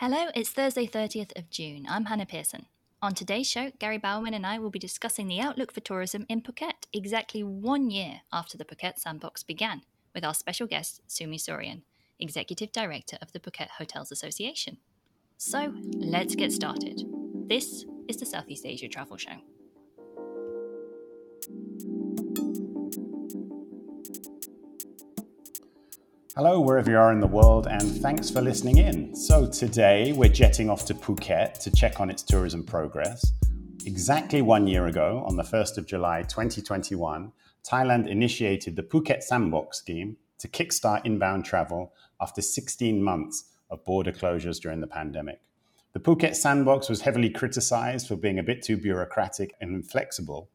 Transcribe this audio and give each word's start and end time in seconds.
Hello, 0.00 0.28
it's 0.34 0.48
Thursday, 0.48 0.86
30th 0.86 1.38
of 1.38 1.50
June. 1.50 1.84
I'm 1.86 2.06
Hannah 2.06 2.24
Pearson. 2.24 2.64
On 3.02 3.12
today's 3.12 3.46
show, 3.46 3.70
Gary 3.78 3.98
Bowerman 3.98 4.32
and 4.32 4.46
I 4.46 4.58
will 4.58 4.70
be 4.70 4.78
discussing 4.78 5.28
the 5.28 5.42
outlook 5.42 5.74
for 5.74 5.80
tourism 5.80 6.24
in 6.26 6.40
Phuket 6.40 6.86
exactly 6.90 7.42
one 7.42 7.90
year 7.90 8.22
after 8.32 8.56
the 8.56 8.64
Phuket 8.64 8.98
Sandbox 8.98 9.42
began, 9.42 9.82
with 10.14 10.24
our 10.24 10.32
special 10.32 10.66
guest, 10.66 11.02
Sumi 11.06 11.36
Soorian, 11.36 11.82
Executive 12.18 12.72
Director 12.72 13.18
of 13.20 13.32
the 13.32 13.40
Phuket 13.40 13.68
Hotels 13.76 14.10
Association. 14.10 14.78
So, 15.36 15.74
let's 15.92 16.34
get 16.34 16.52
started. 16.52 17.02
This 17.34 17.84
is 18.08 18.16
the 18.16 18.24
Southeast 18.24 18.64
Asia 18.64 18.88
Travel 18.88 19.18
Show. 19.18 19.36
Hello, 26.42 26.58
wherever 26.58 26.90
you 26.90 26.96
are 26.96 27.12
in 27.12 27.20
the 27.20 27.26
world, 27.26 27.66
and 27.66 28.00
thanks 28.00 28.30
for 28.30 28.40
listening 28.40 28.78
in. 28.78 29.14
So, 29.14 29.46
today 29.46 30.12
we're 30.12 30.30
jetting 30.30 30.70
off 30.70 30.86
to 30.86 30.94
Phuket 30.94 31.58
to 31.58 31.70
check 31.70 32.00
on 32.00 32.08
its 32.08 32.22
tourism 32.22 32.64
progress. 32.64 33.34
Exactly 33.84 34.40
one 34.40 34.66
year 34.66 34.86
ago, 34.86 35.22
on 35.26 35.36
the 35.36 35.42
1st 35.42 35.76
of 35.76 35.86
July 35.86 36.22
2021, 36.22 37.30
Thailand 37.62 38.08
initiated 38.08 38.74
the 38.74 38.82
Phuket 38.82 39.22
Sandbox 39.22 39.76
scheme 39.76 40.16
to 40.38 40.48
kickstart 40.48 41.04
inbound 41.04 41.44
travel 41.44 41.92
after 42.22 42.40
16 42.40 43.02
months 43.02 43.50
of 43.68 43.84
border 43.84 44.10
closures 44.10 44.58
during 44.58 44.80
the 44.80 44.86
pandemic. 44.86 45.42
The 45.92 46.00
Phuket 46.00 46.34
Sandbox 46.34 46.88
was 46.88 47.02
heavily 47.02 47.28
criticized 47.28 48.08
for 48.08 48.16
being 48.16 48.38
a 48.38 48.42
bit 48.42 48.62
too 48.62 48.78
bureaucratic 48.78 49.52
and 49.60 49.74
inflexible, 49.74 50.48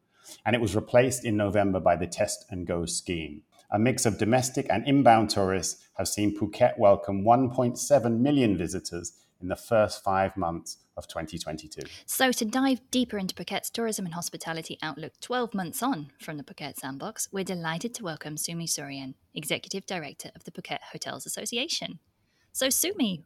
and 0.48 0.56
it 0.56 0.62
was 0.64 0.76
replaced 0.76 1.24
in 1.24 1.38
November 1.38 1.80
by 1.80 1.96
the 1.96 2.08
Test 2.08 2.46
and 2.50 2.66
Go 2.66 2.88
scheme 2.88 3.44
a 3.72 3.80
mix 3.80 4.06
of 4.06 4.18
domestic 4.18 4.68
and 4.70 4.88
inbound 4.88 5.30
tourists 5.30 5.84
have 5.98 6.08
seen 6.08 6.38
Phuket 6.38 6.78
welcome 6.78 7.24
1.7 7.24 8.20
million 8.20 8.58
visitors 8.58 9.14
in 9.42 9.48
the 9.48 9.56
first 9.56 10.04
five 10.04 10.36
months 10.38 10.78
of 10.98 11.08
2022. 11.08 11.82
So, 12.06 12.32
to 12.32 12.46
dive 12.46 12.80
deeper 12.90 13.18
into 13.18 13.36
Phuket's 13.36 13.70
tourism 13.70 14.06
and 14.06 14.14
hospitality 14.14 14.78
outlook 14.82 15.14
12 15.22 15.54
months 15.54 15.84
on 15.84 16.12
from 16.20 16.38
the 16.38 16.44
Phuket 16.44 16.78
Sandbox, 16.78 17.28
we're 17.32 17.44
delighted 17.44 17.94
to 17.96 18.04
welcome 18.04 18.38
Sumi 18.38 18.66
Soorian, 18.66 19.16
Executive 19.34 19.86
Director 19.86 20.32
of 20.36 20.46
the 20.46 20.52
Phuket 20.52 20.80
Hotels 20.94 21.26
Association. 21.26 22.00
So, 22.54 22.70
Sumi, 22.70 23.24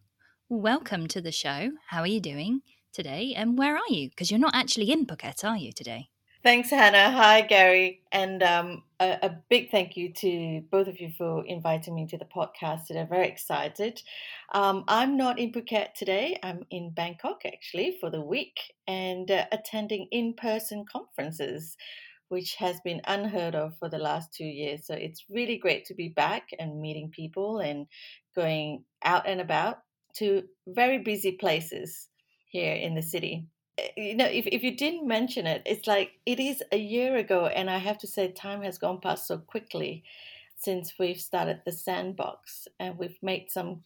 welcome 0.50 1.08
to 1.08 1.22
the 1.22 1.32
show. 1.32 1.72
How 1.90 2.02
are 2.02 2.08
you 2.08 2.20
doing 2.20 2.62
today? 2.92 3.34
And 3.36 3.58
where 3.58 3.76
are 3.76 3.90
you? 3.90 4.10
Because 4.10 4.32
you're 4.32 4.40
not 4.40 4.56
actually 4.56 4.92
in 4.92 5.06
Phuket, 5.06 5.44
are 5.44 5.58
you 5.58 5.72
today? 5.72 6.10
Thanks, 6.42 6.70
Hannah. 6.70 7.12
Hi, 7.12 7.42
Gary. 7.42 8.02
And 8.14 8.42
um, 8.42 8.84
a, 8.98 9.18
a, 9.24 9.38
big 9.50 9.72
thank 9.72 9.98
you 9.98 10.14
to 10.14 10.62
both 10.72 10.88
of 10.88 11.02
you 11.02 11.12
for 11.18 11.46
inviting 11.46 11.94
me 11.94 12.08
to 12.08 12.18
the 12.18 12.24
podcast 12.24 12.88
today. 12.88 13.06
Very 13.10 13.28
excited. 13.28 14.02
Um, 14.54 14.86
I'm 14.88 15.18
not 15.18 15.38
in 15.38 15.52
Phuket 15.52 15.96
today. 15.96 16.40
I'm 16.42 16.64
in 16.72 16.92
Bangkok 16.92 17.42
actually 17.46 17.98
for 18.00 18.10
the 18.10 18.22
week 18.22 18.56
and 18.88 19.30
uh, 19.30 19.48
attending 19.52 20.08
in 20.12 20.34
person 20.34 20.86
conferences, 20.90 21.76
which 22.30 22.56
has 22.56 22.80
been 22.86 23.02
unheard 23.06 23.54
of 23.54 23.78
for 23.78 23.90
the 23.90 24.00
last 24.00 24.34
two 24.34 24.46
years. 24.46 24.88
So 24.88 24.94
it's 24.94 25.26
really 25.30 25.58
great 25.58 25.84
to 25.88 25.94
be 25.94 26.08
back 26.08 26.52
and 26.58 26.80
meeting 26.80 27.10
people 27.10 27.60
and 27.60 27.86
going 28.34 28.86
out 29.04 29.28
and 29.28 29.42
about 29.42 29.80
to 30.20 30.44
very 30.66 31.00
busy 31.00 31.34
places 31.34 32.08
here 32.48 32.76
in 32.76 32.96
the 32.96 33.02
city 33.02 33.46
you 33.96 34.16
know, 34.16 34.26
if, 34.26 34.48
if 34.48 34.64
you 34.64 34.76
didn't 34.76 35.08
mention 35.08 35.48
it, 35.48 35.62
it's 35.66 35.88
like 35.88 36.12
it 36.26 36.40
is 36.40 36.64
a 36.72 36.78
year 36.78 37.18
ago, 37.18 37.48
and 37.48 37.70
I 37.70 37.78
have 37.78 37.98
to 38.00 38.08
say, 38.08 38.32
time 38.32 38.62
has 38.64 38.78
gone 38.78 39.00
past 39.02 39.28
so 39.28 39.38
quickly 39.38 40.04
since 40.56 40.94
we've 41.00 41.20
started 41.20 41.62
the 41.66 41.72
sandbox, 41.72 42.68
and 42.80 42.98
we've 42.98 43.18
made 43.22 43.50
some 43.50 43.82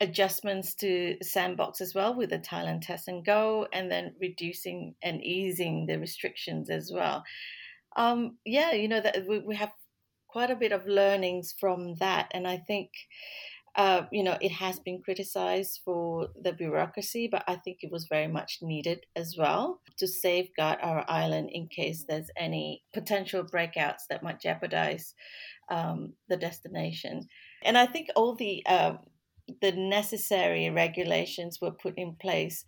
adjustments 0.00 0.74
to 0.74 1.16
sandbox 1.22 1.80
as 1.80 1.94
well 1.94 2.14
with 2.14 2.30
the 2.30 2.38
Thailand 2.38 2.82
test 2.82 3.08
and 3.08 3.24
go, 3.24 3.66
and 3.72 3.90
then 3.90 4.14
reducing 4.20 4.94
and 5.02 5.22
easing 5.22 5.86
the 5.86 5.98
restrictions 5.98 6.70
as 6.70 6.90
well. 6.92 7.24
Um, 7.96 8.38
yeah, 8.44 8.72
you 8.72 8.88
know 8.88 9.00
that 9.00 9.26
we, 9.28 9.40
we 9.40 9.56
have 9.56 9.72
quite 10.28 10.50
a 10.50 10.56
bit 10.56 10.72
of 10.72 10.86
learnings 10.86 11.54
from 11.58 11.94
that, 11.96 12.30
and 12.32 12.46
I 12.46 12.58
think 12.58 12.90
uh, 13.78 14.06
you 14.10 14.24
know, 14.24 14.36
it 14.40 14.50
has 14.50 14.80
been 14.80 15.00
criticized 15.00 15.82
for 15.84 16.30
the 16.42 16.52
bureaucracy, 16.52 17.28
but 17.30 17.44
I 17.46 17.54
think 17.54 17.78
it 17.80 17.92
was 17.92 18.08
very 18.10 18.26
much 18.26 18.58
needed 18.60 19.06
as 19.14 19.36
well 19.38 19.80
to 19.98 20.08
safeguard 20.08 20.78
our 20.82 21.04
island 21.08 21.50
in 21.52 21.68
case 21.68 22.04
there's 22.08 22.28
any 22.36 22.82
potential 22.92 23.44
breakouts 23.44 24.02
that 24.10 24.24
might 24.24 24.40
jeopardize 24.40 25.14
um, 25.70 26.14
the 26.28 26.36
destination. 26.36 27.28
And 27.62 27.78
I 27.78 27.86
think 27.86 28.08
all 28.16 28.34
the 28.34 28.66
uh, 28.66 28.94
the 29.62 29.70
necessary 29.70 30.68
regulations 30.70 31.60
were 31.60 31.70
put 31.70 31.94
in 31.96 32.16
place 32.20 32.64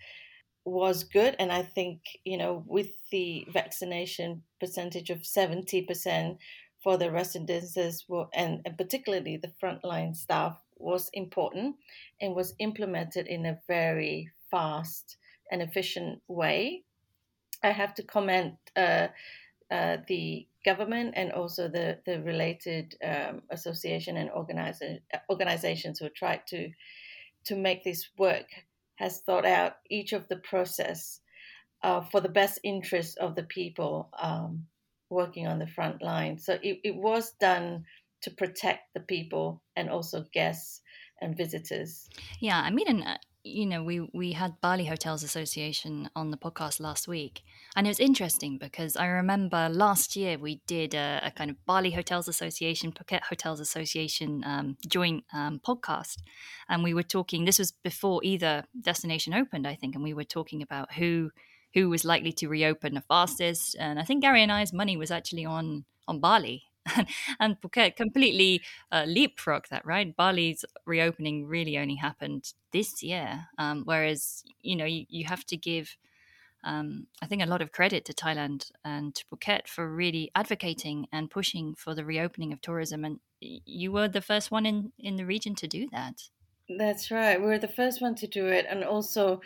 was 0.65 1.03
good, 1.03 1.35
and 1.41 1.51
I 1.51 1.63
think 1.63 2.03
you 2.23 2.39
know 2.39 2.63
with 2.69 2.93
the 3.11 3.49
vaccination 3.53 4.45
percentage 4.61 5.11
of 5.11 5.27
seventy 5.27 5.83
percent 5.83 6.39
for 6.85 6.97
the 6.97 7.11
residences 7.11 8.07
and 8.33 8.65
particularly 8.79 9.37
the 9.37 9.53
frontline 9.63 10.15
staff 10.15 10.57
was 10.81 11.11
important 11.13 11.77
and 12.21 12.35
was 12.35 12.55
implemented 12.59 13.27
in 13.27 13.47
a 13.47 13.59
very 13.67 14.31
fast 14.51 15.17
and 15.51 15.63
efficient 15.63 16.21
way. 16.29 16.85
I 17.63 17.71
have 17.71 17.95
to 17.95 18.03
comment 18.03 18.55
uh, 18.77 19.09
uh, 19.71 19.99
the 20.09 20.47
government 20.65 21.15
and 21.17 21.33
also 21.33 21.69
the, 21.69 21.99
the 22.07 22.21
related 22.23 22.97
um, 23.05 23.43
association 23.51 24.17
and 24.17 24.31
organiza- 24.31 25.01
organizations 25.31 25.99
who 25.99 26.09
tried 26.11 26.47
to 26.49 26.71
to 27.43 27.57
make 27.57 27.83
this 27.85 28.11
work 28.19 28.47
has 28.97 29.21
thought 29.21 29.47
out 29.47 29.77
each 29.89 30.13
of 30.13 30.29
the 30.29 30.37
process 30.37 31.21
uh, 31.83 32.03
for 32.03 32.21
the 32.21 32.29
best 32.29 32.59
interest 32.63 33.17
of 33.17 33.35
the 33.35 33.45
people 33.45 34.11
um, 34.21 34.67
working 35.09 35.47
on 35.47 35.59
the 35.59 35.67
front 35.67 36.03
line. 36.03 36.39
So 36.39 36.59
it, 36.63 36.81
it 36.85 36.95
was 36.95 37.33
done 37.41 37.85
to 38.23 38.31
protect 38.31 38.95
the 38.95 39.01
people 39.01 39.63
and 39.77 39.89
also 39.91 40.25
guests 40.33 40.81
and 41.21 41.37
visitors. 41.37 42.09
Yeah, 42.41 42.61
I 42.61 42.71
mean, 42.71 42.89
and 42.89 43.03
uh, 43.03 43.17
you 43.43 43.67
know, 43.67 43.83
we 43.83 44.09
we 44.13 44.33
had 44.33 44.61
Bali 44.61 44.85
Hotels 44.85 45.23
Association 45.23 46.11
on 46.15 46.31
the 46.31 46.37
podcast 46.37 46.81
last 46.81 47.09
week, 47.09 47.43
and 47.75 47.87
it 47.87 47.91
was 47.91 48.01
interesting 48.01 48.59
because 48.59 48.97
I 48.97 49.07
remember 49.07 49.69
last 49.69 50.17
year 50.17 50.39
we 50.39 50.61
did 50.67 50.95
a, 50.95 51.21
a 51.25 51.31
kind 51.31 51.51
of 51.51 51.57
Bali 51.67 51.93
Hotels 51.93 52.29
Association, 52.29 52.93
Phuket 52.93 53.23
Hotels 53.23 53.61
Association 53.61 54.43
um, 54.45 54.77
joint 54.87 55.25
um, 55.33 55.61
podcast, 55.67 56.19
and 56.69 56.83
we 56.83 56.95
were 56.95 57.03
talking. 57.03 57.45
This 57.45 57.59
was 57.59 57.73
before 57.73 58.21
either 58.23 58.65
destination 58.81 59.35
opened, 59.35 59.67
I 59.67 59.75
think, 59.75 59.95
and 59.95 60.05
we 60.05 60.15
were 60.15 60.25
talking 60.25 60.63
about 60.63 60.95
who 60.95 61.31
who 61.75 61.89
was 61.89 62.05
likely 62.05 62.33
to 62.33 62.49
reopen 62.49 62.95
the 62.95 63.01
fastest. 63.03 63.77
And 63.79 63.99
I 63.99 64.03
think 64.03 64.23
Gary 64.23 64.43
and 64.43 64.53
I's 64.53 64.73
money 64.73 64.97
was 64.97 65.11
actually 65.11 65.45
on 65.45 65.85
on 66.09 66.21
Bali 66.21 66.65
and 67.41 67.61
Phuket 67.61 67.97
completely 67.97 68.63
uh, 68.91 69.05
leapfrog 69.07 69.67
that, 69.71 69.85
right? 69.85 70.17
Bali's 70.17 70.65
reopening 70.87 71.47
really 71.47 71.79
only 71.79 71.97
happened 71.97 72.53
this 72.73 73.03
year, 73.03 73.49
um, 73.59 73.83
whereas 73.85 74.45
you 74.61 74.77
know 74.77 74.85
you, 74.85 75.07
you 75.09 75.25
have 75.25 75.45
to 75.47 75.57
give. 75.57 75.97
Um, 76.63 77.07
I 77.23 77.27
think 77.27 77.43
a 77.43 77.47
lot 77.47 77.63
of 77.63 77.73
credit 77.73 78.05
to 78.05 78.13
Thailand 78.13 78.71
and 78.85 79.15
to 79.15 79.25
Phuket 79.27 79.67
for 79.67 79.89
really 79.89 80.31
advocating 80.35 81.07
and 81.11 81.31
pushing 81.31 81.75
for 81.75 81.95
the 81.95 82.05
reopening 82.05 82.53
of 82.53 82.61
tourism, 82.61 83.05
and 83.05 83.21
you 83.41 83.93
were 83.93 84.09
the 84.09 84.21
first 84.21 84.51
one 84.51 84.67
in 84.67 84.93
in 84.99 85.17
the 85.17 85.27
region 85.27 85.55
to 85.57 85.67
do 85.67 85.89
that. 85.93 86.29
That's 86.79 87.11
right. 87.11 87.41
We 87.41 87.47
were 87.47 87.59
the 87.59 87.69
first 87.69 88.01
one 88.01 88.15
to 88.17 88.27
do 88.27 88.47
it, 88.47 88.67
and 88.69 88.85
also 88.85 89.41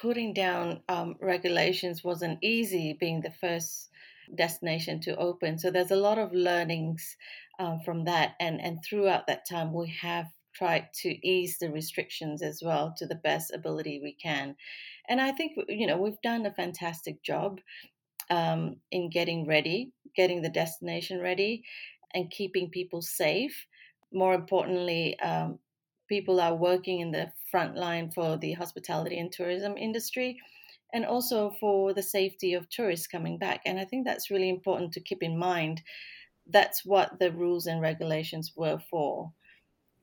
putting 0.00 0.32
down 0.34 0.80
um, 0.88 1.16
regulations 1.20 2.02
wasn't 2.02 2.38
easy. 2.42 2.96
Being 2.98 3.20
the 3.20 3.30
first 3.30 3.90
destination 4.34 5.00
to 5.00 5.16
open. 5.16 5.58
So 5.58 5.70
there's 5.70 5.90
a 5.90 5.96
lot 5.96 6.18
of 6.18 6.32
learnings 6.32 7.16
uh, 7.58 7.78
from 7.84 8.04
that, 8.04 8.34
and 8.40 8.60
and 8.60 8.78
throughout 8.84 9.26
that 9.26 9.48
time 9.48 9.72
we 9.72 9.88
have 10.00 10.26
tried 10.54 10.88
to 11.02 11.08
ease 11.26 11.58
the 11.58 11.70
restrictions 11.70 12.42
as 12.42 12.62
well 12.64 12.94
to 12.96 13.06
the 13.06 13.16
best 13.16 13.52
ability 13.52 14.00
we 14.02 14.14
can. 14.14 14.56
And 15.08 15.20
I 15.20 15.32
think 15.32 15.52
you 15.68 15.86
know 15.86 15.98
we've 15.98 16.20
done 16.22 16.46
a 16.46 16.54
fantastic 16.54 17.22
job 17.22 17.60
um, 18.30 18.76
in 18.90 19.10
getting 19.10 19.46
ready, 19.46 19.92
getting 20.16 20.42
the 20.42 20.50
destination 20.50 21.20
ready, 21.20 21.64
and 22.14 22.30
keeping 22.30 22.70
people 22.70 23.02
safe. 23.02 23.66
More 24.12 24.34
importantly, 24.34 25.18
um, 25.20 25.58
people 26.08 26.40
are 26.40 26.54
working 26.54 27.00
in 27.00 27.10
the 27.10 27.32
front 27.50 27.76
line 27.76 28.10
for 28.10 28.36
the 28.36 28.52
hospitality 28.52 29.18
and 29.18 29.32
tourism 29.32 29.76
industry 29.76 30.38
and 30.94 31.04
also 31.04 31.50
for 31.58 31.92
the 31.92 32.02
safety 32.02 32.54
of 32.54 32.70
tourists 32.70 33.08
coming 33.08 33.36
back. 33.36 33.60
And 33.66 33.80
I 33.80 33.84
think 33.84 34.06
that's 34.06 34.30
really 34.30 34.48
important 34.48 34.92
to 34.92 35.00
keep 35.00 35.22
in 35.22 35.36
mind. 35.36 35.82
That's 36.46 36.86
what 36.86 37.18
the 37.18 37.32
rules 37.32 37.66
and 37.66 37.82
regulations 37.82 38.52
were 38.56 38.78
for, 38.90 39.32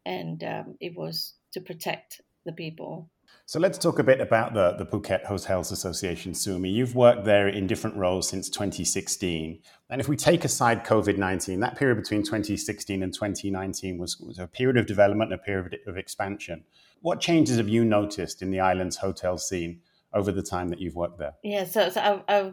and 0.05 0.43
um, 0.43 0.75
it 0.79 0.95
was 0.95 1.33
to 1.53 1.61
protect 1.61 2.21
the 2.45 2.51
people. 2.51 3.09
So 3.45 3.59
let's 3.59 3.77
talk 3.77 3.99
a 3.99 4.03
bit 4.03 4.19
about 4.19 4.53
the, 4.53 4.73
the 4.73 4.85
Phuket 4.85 5.25
Hotels 5.25 5.71
Association, 5.71 6.33
Sumi. 6.33 6.69
You've 6.69 6.95
worked 6.95 7.25
there 7.25 7.47
in 7.47 7.67
different 7.67 7.95
roles 7.95 8.27
since 8.27 8.49
2016. 8.49 9.59
And 9.89 10.01
if 10.01 10.07
we 10.07 10.17
take 10.17 10.43
aside 10.43 10.85
COVID 10.85 11.17
19, 11.17 11.59
that 11.59 11.77
period 11.77 11.97
between 11.97 12.23
2016 12.23 13.03
and 13.03 13.13
2019 13.13 13.97
was, 13.97 14.17
was 14.19 14.39
a 14.39 14.47
period 14.47 14.77
of 14.77 14.85
development, 14.85 15.33
a 15.33 15.38
period 15.38 15.79
of 15.85 15.97
expansion. 15.97 16.63
What 17.01 17.19
changes 17.19 17.57
have 17.57 17.69
you 17.69 17.85
noticed 17.85 18.41
in 18.41 18.51
the 18.51 18.59
island's 18.59 18.97
hotel 18.97 19.38
scene 19.38 19.81
over 20.13 20.31
the 20.31 20.42
time 20.42 20.69
that 20.69 20.80
you've 20.80 20.96
worked 20.96 21.19
there? 21.19 21.34
Yeah, 21.44 21.66
so, 21.66 21.90
so 21.90 22.02
I, 22.28 22.38
I, 22.38 22.52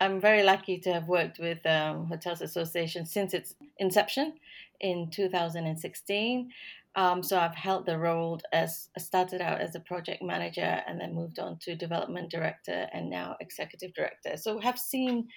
I'm 0.00 0.20
very 0.20 0.42
lucky 0.42 0.78
to 0.78 0.92
have 0.92 1.08
worked 1.08 1.38
with 1.38 1.64
um, 1.66 2.06
Hotels 2.06 2.40
Association 2.40 3.06
since 3.06 3.34
its 3.34 3.54
inception 3.78 4.34
in 4.80 5.10
2016. 5.10 6.50
Um, 6.94 7.22
so 7.22 7.38
I've 7.38 7.54
held 7.54 7.86
the 7.86 7.98
role 7.98 8.40
as 8.52 8.88
started 8.98 9.40
out 9.40 9.60
as 9.60 9.74
a 9.74 9.80
project 9.80 10.22
manager 10.22 10.82
and 10.86 11.00
then 11.00 11.14
moved 11.14 11.38
on 11.38 11.58
to 11.60 11.76
development 11.76 12.30
director 12.30 12.88
and 12.92 13.08
now 13.10 13.36
executive 13.40 13.94
director. 13.94 14.36
So 14.36 14.58
have 14.58 14.78
seen 14.78 15.28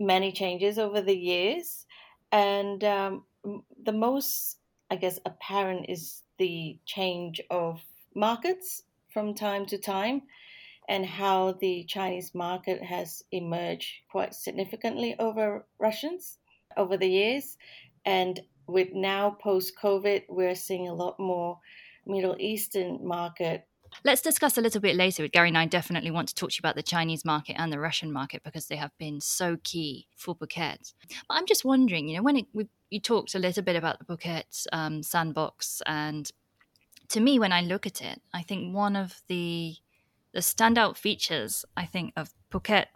many 0.00 0.32
changes 0.32 0.78
over 0.78 1.00
the 1.00 1.16
years, 1.16 1.86
and 2.32 2.82
um, 2.84 3.24
the 3.82 3.92
most, 3.92 4.58
I 4.90 4.96
guess, 4.96 5.20
apparent 5.24 5.86
is 5.88 6.22
the 6.38 6.78
change 6.84 7.40
of 7.50 7.80
markets 8.14 8.82
from 9.08 9.34
time 9.34 9.66
to 9.66 9.78
time 9.78 10.22
and 10.88 11.06
how 11.06 11.52
the 11.52 11.84
Chinese 11.84 12.34
market 12.34 12.82
has 12.82 13.22
emerged 13.32 13.90
quite 14.10 14.34
significantly 14.34 15.16
over 15.18 15.66
Russians 15.78 16.38
over 16.76 16.96
the 16.96 17.08
years. 17.08 17.56
And 18.04 18.40
with 18.66 18.88
now 18.92 19.36
post 19.40 19.74
COVID, 19.82 20.24
we're 20.28 20.54
seeing 20.54 20.88
a 20.88 20.94
lot 20.94 21.18
more 21.18 21.58
Middle 22.06 22.36
Eastern 22.38 23.06
market. 23.06 23.66
Let's 24.04 24.22
discuss 24.22 24.58
a 24.58 24.60
little 24.60 24.80
bit 24.80 24.96
later. 24.96 25.22
With 25.22 25.32
Gary 25.32 25.48
and 25.48 25.58
I 25.58 25.66
definitely 25.66 26.10
want 26.10 26.28
to 26.28 26.34
talk 26.34 26.50
to 26.50 26.54
you 26.56 26.60
about 26.60 26.74
the 26.74 26.82
Chinese 26.82 27.24
market 27.24 27.54
and 27.58 27.72
the 27.72 27.78
Russian 27.78 28.12
market 28.12 28.42
because 28.42 28.66
they 28.66 28.76
have 28.76 28.90
been 28.98 29.20
so 29.20 29.56
key 29.62 30.08
for 30.16 30.34
Phuket. 30.34 30.92
But 31.28 31.34
I'm 31.34 31.46
just 31.46 31.64
wondering, 31.64 32.08
you 32.08 32.16
know, 32.16 32.22
when 32.22 32.38
it, 32.38 32.46
we, 32.52 32.68
you 32.90 33.00
talked 33.00 33.34
a 33.34 33.38
little 33.38 33.62
bit 33.62 33.76
about 33.76 33.98
the 34.00 34.04
Phuket 34.04 34.66
um, 34.72 35.02
sandbox, 35.02 35.80
and 35.86 36.28
to 37.10 37.20
me, 37.20 37.38
when 37.38 37.52
I 37.52 37.60
look 37.60 37.86
at 37.86 38.02
it, 38.02 38.20
I 38.32 38.42
think 38.42 38.74
one 38.74 38.96
of 38.96 39.22
the 39.28 39.76
the 40.34 40.40
standout 40.40 40.96
features, 40.96 41.64
I 41.76 41.86
think, 41.86 42.12
of 42.16 42.34
Phuket 42.50 42.86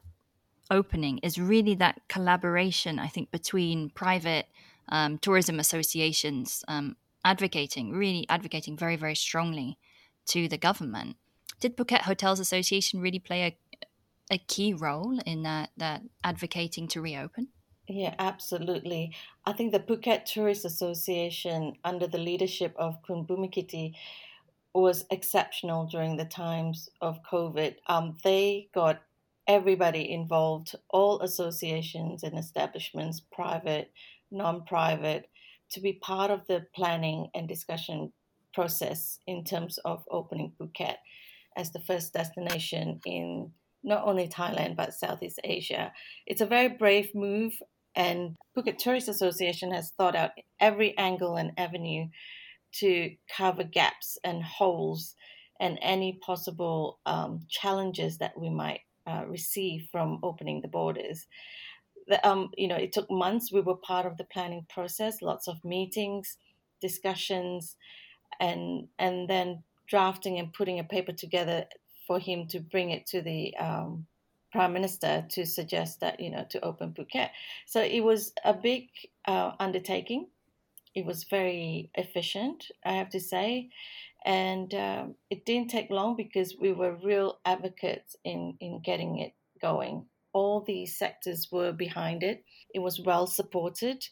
opening 0.71 1.19
is 1.19 1.39
really 1.39 1.75
that 1.77 2.01
collaboration, 2.09 2.99
I 2.99 3.07
think, 3.07 3.31
between 3.31 3.91
private 3.91 4.47
um, 4.89 5.19
tourism 5.19 5.61
associations 5.61 6.65
um, 6.67 6.97
advocating, 7.25 7.93
really 7.93 8.27
advocating 8.29 8.77
very, 8.77 8.97
very 8.97 9.15
strongly 9.15 9.79
to 10.27 10.49
the 10.49 10.59
government. 10.59 11.17
Did 11.61 11.77
Phuket 11.77 12.03
Hotels 12.03 12.41
Association 12.41 13.01
really 13.01 13.21
play 13.21 13.45
a, 13.45 13.87
a 14.35 14.39
key 14.39 14.75
role 14.75 15.19
in 15.25 15.45
that, 15.45 15.71
that 15.77 16.03
advocating 16.25 16.89
to 16.89 17.01
reopen? 17.01 17.49
Yeah, 17.89 18.15
absolutely. 18.19 19.15
I 19.47 19.53
think 19.53 19.73
the 19.73 19.81
Phuket 19.81 20.25
Tourist 20.27 20.65
Association, 20.65 21.75
under 21.85 22.07
the 22.07 22.19
leadership 22.19 22.75
of 22.77 23.03
Kun 23.07 23.25
Bhummikitti, 23.25 23.95
was 24.75 25.05
exceptional 25.11 25.87
during 25.87 26.17
the 26.17 26.25
times 26.25 26.89
of 27.01 27.23
COVID. 27.31 27.77
Um, 27.87 28.17
they 28.23 28.69
got 28.75 29.03
everybody 29.47 30.13
involved, 30.13 30.75
all 30.91 31.21
associations 31.21 32.23
and 32.23 32.39
establishments, 32.39 33.23
private, 33.33 33.91
non 34.31 34.65
private, 34.65 35.29
to 35.71 35.81
be 35.81 35.95
part 35.95 36.31
of 36.31 36.47
the 36.47 36.67
planning 36.75 37.29
and 37.35 37.49
discussion 37.49 38.13
process 38.55 39.19
in 39.27 39.45
terms 39.45 39.79
of 39.85 40.05
opening 40.11 40.53
Phuket 40.59 40.97
as 41.57 41.73
the 41.73 41.81
first 41.81 42.13
destination 42.13 43.01
in 43.05 43.51
not 43.83 44.05
only 44.05 44.29
Thailand 44.29 44.77
but 44.77 44.95
Southeast 44.95 45.41
Asia. 45.45 45.93
It's 46.27 46.41
a 46.41 46.47
very 46.47 46.69
brave 46.69 47.15
move, 47.15 47.53
and 47.95 48.37
Phuket 48.57 48.79
Tourist 48.79 49.09
Association 49.09 49.73
has 49.73 49.91
thought 49.91 50.17
out 50.17 50.33
every 50.61 50.97
angle 50.99 51.37
and 51.37 51.53
avenue 51.57 52.07
to 52.73 53.15
cover 53.35 53.65
gaps 53.65 54.19
and 54.25 54.43
holes 54.43 55.15
and 55.61 55.79
any 55.83 56.15
possible 56.25 56.99
um, 57.07 57.41
challenges 57.49 58.19
that 58.19 58.39
we 58.39 58.49
might 58.51 58.81
uh, 59.07 59.25
receive 59.27 59.89
from 59.91 60.21
opening 60.23 60.61
the 60.61 60.69
borders. 60.69 61.27
The, 62.07 62.27
um, 62.27 62.51
you 62.57 62.69
know, 62.69 62.77
it 62.77 62.93
took 62.93 63.11
months. 63.11 63.53
We 63.53 63.61
were 63.61 63.77
part 63.77 64.07
of 64.07 64.17
the 64.17 64.25
planning 64.25 64.67
process, 64.69 65.21
lots 65.21 65.49
of 65.49 65.65
meetings, 65.65 66.37
discussions, 66.81 67.77
and 68.41 68.89
and 68.99 69.29
then 69.29 69.63
drafting 69.87 70.39
and 70.39 70.53
putting 70.53 70.79
a 70.79 70.85
paper 70.85 71.13
together 71.13 71.65
for 72.07 72.19
him 72.19 72.47
to 72.49 72.61
bring 72.61 72.91
it 72.91 73.07
to 73.07 73.21
the 73.21 73.57
um, 73.57 74.07
prime 74.53 74.73
minister 74.73 75.27
to 75.29 75.45
suggest 75.45 76.01
that 76.01 76.21
you 76.21 76.31
know 76.31 76.47
to 76.51 76.65
open 76.65 76.93
Phuket. 76.93 77.31
So 77.67 77.83
it 77.83 78.01
was 78.01 78.33
a 78.45 78.55
big 78.55 78.89
uh, 79.27 79.53
undertaking 79.59 80.29
it 80.99 81.07
was 81.07 81.25
very 81.25 81.91
efficient, 81.95 82.67
I 82.85 82.95
have 82.95 83.09
to 83.11 83.21
say. 83.21 83.71
And 84.25 84.75
um, 84.75 85.15
it 85.31 85.47
didn't 85.47 85.71
take 85.71 85.91
long 85.91 86.17
because 86.17 86.57
we 86.61 86.73
were 86.73 86.99
real 87.05 87.39
advocates 87.45 88.17
in, 88.25 88.57
in 88.61 88.81
getting 88.85 89.19
it 89.19 89.33
going. 89.63 90.07
All 90.33 90.61
these 90.61 90.99
sectors 90.99 91.49
were 91.53 91.73
behind 91.73 92.25
it. 92.25 92.45
It 92.75 92.81
was 92.81 93.01
well 93.01 93.29
supported 93.29 94.05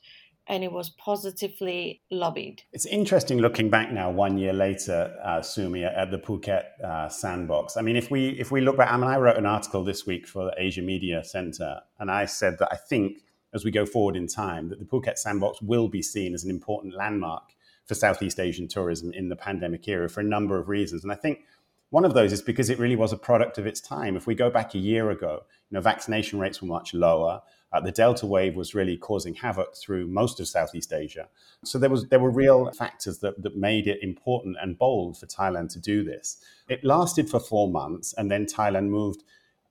and 0.46 0.62
it 0.62 0.70
was 0.70 0.90
positively 0.90 2.02
lobbied. 2.08 2.62
It's 2.72 2.86
interesting 2.86 3.38
looking 3.38 3.68
back 3.68 3.90
now, 3.90 4.12
one 4.12 4.38
year 4.38 4.52
later, 4.52 5.12
uh, 5.24 5.42
Sumi, 5.42 5.82
at 5.82 6.12
the 6.12 6.18
Phuket 6.18 6.66
uh, 6.84 7.08
sandbox. 7.08 7.76
I 7.76 7.82
mean, 7.82 7.96
if 7.96 8.12
we 8.12 8.28
if 8.28 8.52
we 8.52 8.60
look 8.60 8.76
back, 8.76 8.92
I 8.92 8.96
mean, 8.96 9.10
I 9.10 9.18
wrote 9.18 9.36
an 9.36 9.46
article 9.46 9.82
this 9.82 10.06
week 10.06 10.28
for 10.28 10.44
the 10.44 10.54
Asia 10.56 10.82
Media 10.82 11.24
Center, 11.24 11.80
and 11.98 12.12
I 12.12 12.26
said 12.26 12.60
that 12.60 12.68
I 12.70 12.76
think 12.76 13.22
as 13.54 13.64
we 13.64 13.70
go 13.70 13.86
forward 13.86 14.16
in 14.16 14.26
time 14.26 14.68
that 14.68 14.78
the 14.78 14.84
Phuket 14.84 15.18
Sandbox 15.18 15.62
will 15.62 15.88
be 15.88 16.02
seen 16.02 16.34
as 16.34 16.44
an 16.44 16.50
important 16.50 16.94
landmark 16.94 17.54
for 17.86 17.94
Southeast 17.94 18.40
Asian 18.40 18.68
tourism 18.68 19.12
in 19.12 19.28
the 19.28 19.36
pandemic 19.36 19.86
era 19.88 20.08
for 20.08 20.20
a 20.20 20.24
number 20.24 20.58
of 20.58 20.68
reasons. 20.68 21.02
And 21.04 21.12
I 21.12 21.16
think 21.16 21.44
one 21.90 22.04
of 22.04 22.14
those 22.14 22.32
is 22.32 22.42
because 22.42 22.68
it 22.68 22.78
really 22.78 22.96
was 22.96 23.12
a 23.12 23.16
product 23.16 23.58
of 23.58 23.66
its 23.66 23.80
time. 23.80 24.16
If 24.16 24.26
we 24.26 24.34
go 24.34 24.50
back 24.50 24.74
a 24.74 24.78
year 24.78 25.10
ago, 25.10 25.44
you 25.70 25.76
know, 25.76 25.80
vaccination 25.80 26.38
rates 26.38 26.60
were 26.60 26.68
much 26.68 26.94
lower. 26.94 27.42
Uh, 27.72 27.80
the 27.80 27.92
Delta 27.92 28.26
wave 28.26 28.56
was 28.56 28.74
really 28.74 28.96
causing 28.96 29.34
havoc 29.34 29.76
through 29.76 30.08
most 30.08 30.40
of 30.40 30.48
Southeast 30.48 30.92
Asia. 30.92 31.28
So 31.64 31.78
there 31.78 31.90
was 31.90 32.08
there 32.08 32.20
were 32.20 32.30
real 32.30 32.70
factors 32.72 33.20
that, 33.20 33.42
that 33.42 33.56
made 33.56 33.86
it 33.86 34.02
important 34.02 34.56
and 34.60 34.78
bold 34.78 35.18
for 35.18 35.26
Thailand 35.26 35.70
to 35.70 35.80
do 35.80 36.02
this. 36.04 36.38
It 36.68 36.84
lasted 36.84 37.28
for 37.28 37.40
four 37.40 37.68
months, 37.68 38.14
and 38.14 38.30
then 38.30 38.46
Thailand 38.46 38.88
moved 38.88 39.22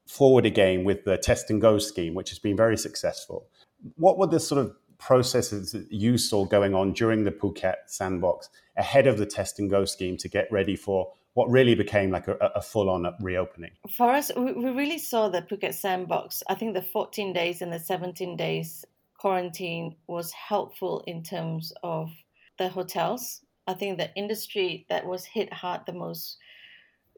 forward 0.07 0.45
again 0.45 0.83
with 0.83 1.03
the 1.03 1.17
test 1.17 1.49
and 1.49 1.61
go 1.61 1.79
scheme, 1.79 2.13
which 2.13 2.29
has 2.29 2.39
been 2.39 2.55
very 2.55 2.77
successful 2.77 3.47
what 3.95 4.17
were 4.17 4.27
the 4.27 4.39
sort 4.39 4.61
of 4.61 4.75
processes 4.97 5.71
that 5.71 5.91
you 5.91 6.17
saw 6.17 6.45
going 6.45 6.73
on 6.73 6.93
during 6.93 7.23
the 7.23 7.31
Phuket 7.31 7.75
sandbox 7.87 8.49
ahead 8.77 9.07
of 9.07 9.17
the 9.17 9.25
test 9.25 9.59
and 9.59 9.69
go 9.69 9.85
scheme 9.85 10.17
to 10.17 10.29
get 10.29 10.51
ready 10.51 10.75
for 10.75 11.11
what 11.33 11.49
really 11.49 11.75
became 11.75 12.11
like 12.11 12.27
a, 12.27 12.35
a 12.55 12.61
full 12.61 12.89
on 12.89 13.13
reopening? 13.19 13.71
For 13.95 14.09
us, 14.11 14.31
we 14.35 14.53
really 14.53 14.97
saw 14.97 15.29
the 15.29 15.41
Phuket 15.41 15.73
sandbox. 15.73 16.41
I 16.49 16.55
think 16.55 16.73
the 16.73 16.81
14 16.81 17.33
days 17.33 17.61
and 17.61 17.71
the 17.71 17.79
17 17.79 18.37
days 18.37 18.85
quarantine 19.17 19.95
was 20.07 20.31
helpful 20.31 21.03
in 21.07 21.23
terms 21.23 21.73
of 21.83 22.09
the 22.57 22.69
hotels. 22.69 23.41
I 23.67 23.73
think 23.73 23.97
the 23.97 24.13
industry 24.15 24.85
that 24.89 25.05
was 25.05 25.25
hit 25.25 25.51
hard 25.51 25.81
the 25.85 25.93
most 25.93 26.37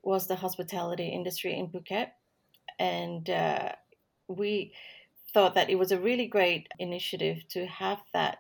was 0.03 0.27
the 0.27 0.35
hospitality 0.35 1.09
industry 1.09 1.53
in 1.53 1.67
Phuket. 1.67 2.07
And 2.79 3.29
uh, 3.29 3.73
we 4.27 4.73
thought 5.33 5.55
that 5.55 5.69
it 5.69 5.75
was 5.75 5.91
a 5.91 5.99
really 5.99 6.27
great 6.27 6.67
initiative 6.79 7.47
to 7.49 7.65
have 7.65 7.99
that 8.13 8.39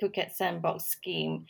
Phuket 0.00 0.32
Sandbox 0.32 0.84
scheme, 0.84 1.46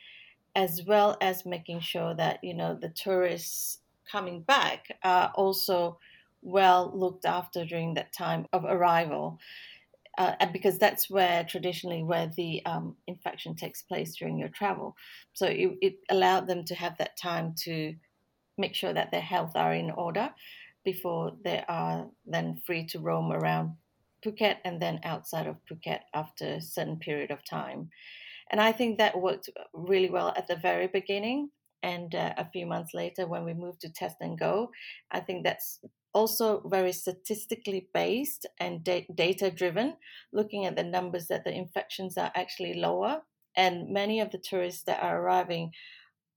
as 0.55 0.83
well 0.87 1.17
as 1.21 1.47
making 1.47 1.81
sure 1.81 2.15
that 2.15 2.43
you 2.43 2.55
know 2.55 2.75
the 2.75 2.91
tourists 2.91 3.79
coming 4.11 4.43
back 4.43 4.97
are 5.03 5.33
also 5.35 5.99
well 6.43 6.93
looked 6.95 7.25
after 7.25 7.65
during 7.65 7.95
that 7.95 8.13
time 8.13 8.47
of 8.53 8.65
arrival. 8.65 9.39
Uh, 10.17 10.37
because 10.53 10.79
that's 10.79 11.11
where 11.11 11.43
traditionally 11.43 12.05
where 12.05 12.31
the 12.37 12.65
um, 12.67 12.95
infection 13.09 13.57
takes 13.57 13.83
place 13.83 14.15
during 14.15 14.39
your 14.39 14.49
travel. 14.49 14.95
So 15.33 15.47
it, 15.47 15.77
it 15.83 15.97
allowed 16.09 16.47
them 16.47 16.65
to 16.67 16.75
have 16.77 16.97
that 16.99 17.17
time 17.17 17.53
to 17.65 17.97
make 18.57 18.77
sure 18.77 18.93
that 18.93 19.11
their 19.11 19.21
health 19.21 19.57
are 19.57 19.75
in 19.75 19.91
order 19.91 20.33
before 20.85 21.33
they 21.43 21.65
are 21.69 22.07
then 22.27 22.61
free 22.65 22.87
to 22.87 23.01
roam 23.01 23.33
around 23.33 23.73
Phuket 24.25 24.57
and 24.65 24.81
then 24.81 25.01
outside 25.05 25.47
of 25.47 25.57
Phuket 25.71 26.01
after 26.15 26.47
a 26.47 26.61
certain 26.61 26.99
period 26.99 27.31
of 27.31 27.45
time. 27.45 27.91
And 28.51 28.61
I 28.61 28.73
think 28.73 28.99
that 28.99 29.21
worked 29.21 29.51
really 29.73 30.11
well 30.11 30.33
at 30.37 30.49
the 30.49 30.57
very 30.57 30.87
beginning. 30.87 31.51
And 31.83 32.15
uh, 32.15 32.33
a 32.39 32.49
few 32.51 32.67
months 32.67 32.95
later, 32.95 33.27
when 33.27 33.45
we 33.45 33.53
moved 33.53 33.83
to 33.83 33.93
test 33.93 34.17
and 34.21 34.39
go, 34.39 34.71
I 35.11 35.21
think 35.21 35.45
that's 35.45 35.81
also 36.15 36.67
very 36.69 36.93
statistically 36.93 37.89
based 37.93 38.47
and 38.59 38.83
da- 38.83 39.07
data 39.15 39.51
driven, 39.51 39.97
looking 40.33 40.65
at 40.65 40.77
the 40.77 40.85
numbers 40.85 41.27
that 41.27 41.45
the 41.45 41.53
infections 41.53 42.17
are 42.17 42.33
actually 42.35 42.75
lower. 42.75 43.23
And 43.57 43.91
many 43.91 44.21
of 44.21 44.31
the 44.31 44.39
tourists 44.39 44.85
that 44.85 45.03
are 45.03 45.21
arriving, 45.21 45.73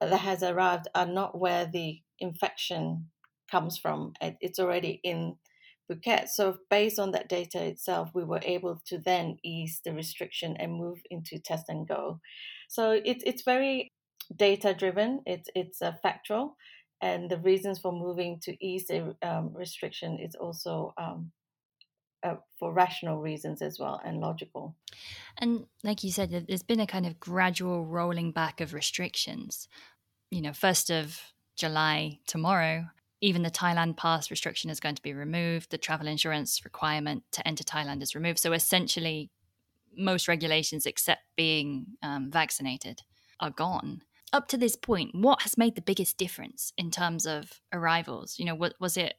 that 0.00 0.20
has 0.20 0.42
arrived, 0.42 0.88
are 0.94 1.06
not 1.06 1.38
where 1.38 1.66
the 1.66 2.02
infection 2.18 3.10
comes 3.50 3.78
from. 3.78 4.12
It's 4.20 4.58
already 4.58 5.00
in 5.02 5.36
Phuket. 5.90 6.28
So 6.28 6.58
based 6.70 6.98
on 6.98 7.12
that 7.12 7.28
data 7.28 7.62
itself, 7.64 8.10
we 8.14 8.24
were 8.24 8.40
able 8.42 8.80
to 8.86 8.98
then 8.98 9.38
ease 9.42 9.80
the 9.84 9.92
restriction 9.92 10.56
and 10.58 10.74
move 10.74 11.00
into 11.10 11.38
test 11.38 11.66
and 11.68 11.86
go. 11.86 12.20
So 12.68 13.00
it's 13.04 13.22
it's 13.24 13.42
very 13.42 13.92
data 14.34 14.74
driven. 14.74 15.22
It's 15.26 15.48
it's 15.54 15.80
uh, 15.80 15.92
factual, 16.02 16.56
and 17.00 17.30
the 17.30 17.38
reasons 17.38 17.78
for 17.78 17.92
moving 17.92 18.40
to 18.42 18.64
ease 18.64 18.86
the 18.88 19.16
um, 19.22 19.52
restriction 19.54 20.18
is 20.18 20.34
also 20.34 20.92
um, 20.98 21.32
uh, 22.22 22.36
for 22.58 22.72
rational 22.72 23.18
reasons 23.18 23.62
as 23.62 23.78
well 23.78 24.00
and 24.04 24.20
logical. 24.20 24.74
And 25.38 25.66
like 25.84 26.02
you 26.02 26.10
said, 26.10 26.46
there's 26.48 26.62
been 26.62 26.80
a 26.80 26.86
kind 26.86 27.06
of 27.06 27.20
gradual 27.20 27.86
rolling 27.86 28.32
back 28.32 28.60
of 28.60 28.74
restrictions. 28.74 29.68
You 30.30 30.42
know, 30.42 30.52
first 30.52 30.90
of 30.90 31.20
July 31.56 32.18
tomorrow, 32.26 32.86
even 33.20 33.42
the 33.42 33.50
Thailand 33.50 33.96
pass 33.96 34.30
restriction 34.30 34.70
is 34.70 34.80
going 34.80 34.94
to 34.94 35.02
be 35.02 35.12
removed. 35.12 35.70
The 35.70 35.78
travel 35.78 36.06
insurance 36.06 36.64
requirement 36.64 37.24
to 37.32 37.46
enter 37.46 37.64
Thailand 37.64 38.02
is 38.02 38.14
removed. 38.14 38.38
So 38.38 38.52
essentially, 38.52 39.30
most 39.96 40.28
regulations, 40.28 40.86
except 40.86 41.22
being 41.36 41.86
um, 42.02 42.30
vaccinated, 42.30 43.02
are 43.40 43.50
gone. 43.50 44.02
Up 44.32 44.46
to 44.48 44.56
this 44.56 44.76
point, 44.76 45.10
what 45.14 45.42
has 45.42 45.56
made 45.56 45.74
the 45.74 45.80
biggest 45.80 46.18
difference 46.18 46.72
in 46.76 46.90
terms 46.90 47.26
of 47.26 47.60
arrivals? 47.72 48.38
You 48.38 48.44
know, 48.44 48.54
what 48.54 48.74
was 48.78 48.96
it 48.96 49.14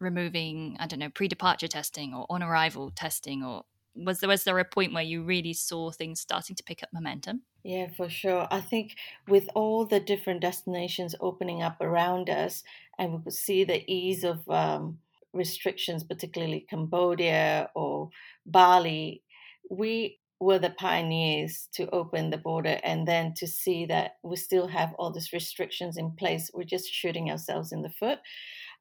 removing, 0.00 0.76
I 0.80 0.86
don't 0.86 0.98
know, 0.98 1.10
pre-departure 1.10 1.68
testing 1.68 2.14
or 2.14 2.26
on 2.30 2.42
arrival 2.42 2.90
testing, 2.90 3.44
or 3.44 3.64
was 3.96 4.20
there 4.20 4.28
was 4.28 4.44
there 4.44 4.58
a 4.58 4.64
point 4.64 4.92
where 4.92 5.02
you 5.02 5.22
really 5.22 5.52
saw 5.52 5.90
things 5.90 6.20
starting 6.20 6.56
to 6.56 6.62
pick 6.62 6.82
up 6.82 6.90
momentum? 6.92 7.42
Yeah, 7.64 7.88
for 7.96 8.08
sure. 8.08 8.46
I 8.50 8.60
think 8.60 8.96
with 9.26 9.48
all 9.54 9.86
the 9.86 10.00
different 10.00 10.40
destinations 10.40 11.14
opening 11.20 11.62
up 11.62 11.80
around 11.80 12.30
us, 12.30 12.62
and 12.98 13.12
we 13.12 13.22
could 13.22 13.32
see 13.32 13.64
the 13.64 13.82
ease 13.92 14.22
of 14.24 14.48
um, 14.48 14.98
restrictions, 15.32 16.04
particularly 16.04 16.66
Cambodia 16.68 17.70
or 17.74 18.10
Bali, 18.44 19.22
we 19.70 20.20
were 20.38 20.58
the 20.58 20.70
pioneers 20.70 21.68
to 21.72 21.88
open 21.90 22.30
the 22.30 22.36
border 22.36 22.78
and 22.84 23.08
then 23.08 23.32
to 23.34 23.46
see 23.46 23.86
that 23.86 24.16
we 24.22 24.36
still 24.36 24.68
have 24.68 24.92
all 24.98 25.10
these 25.10 25.32
restrictions 25.32 25.96
in 25.96 26.10
place. 26.12 26.50
We're 26.52 26.64
just 26.64 26.92
shooting 26.92 27.30
ourselves 27.30 27.72
in 27.72 27.82
the 27.82 27.90
foot. 27.90 28.18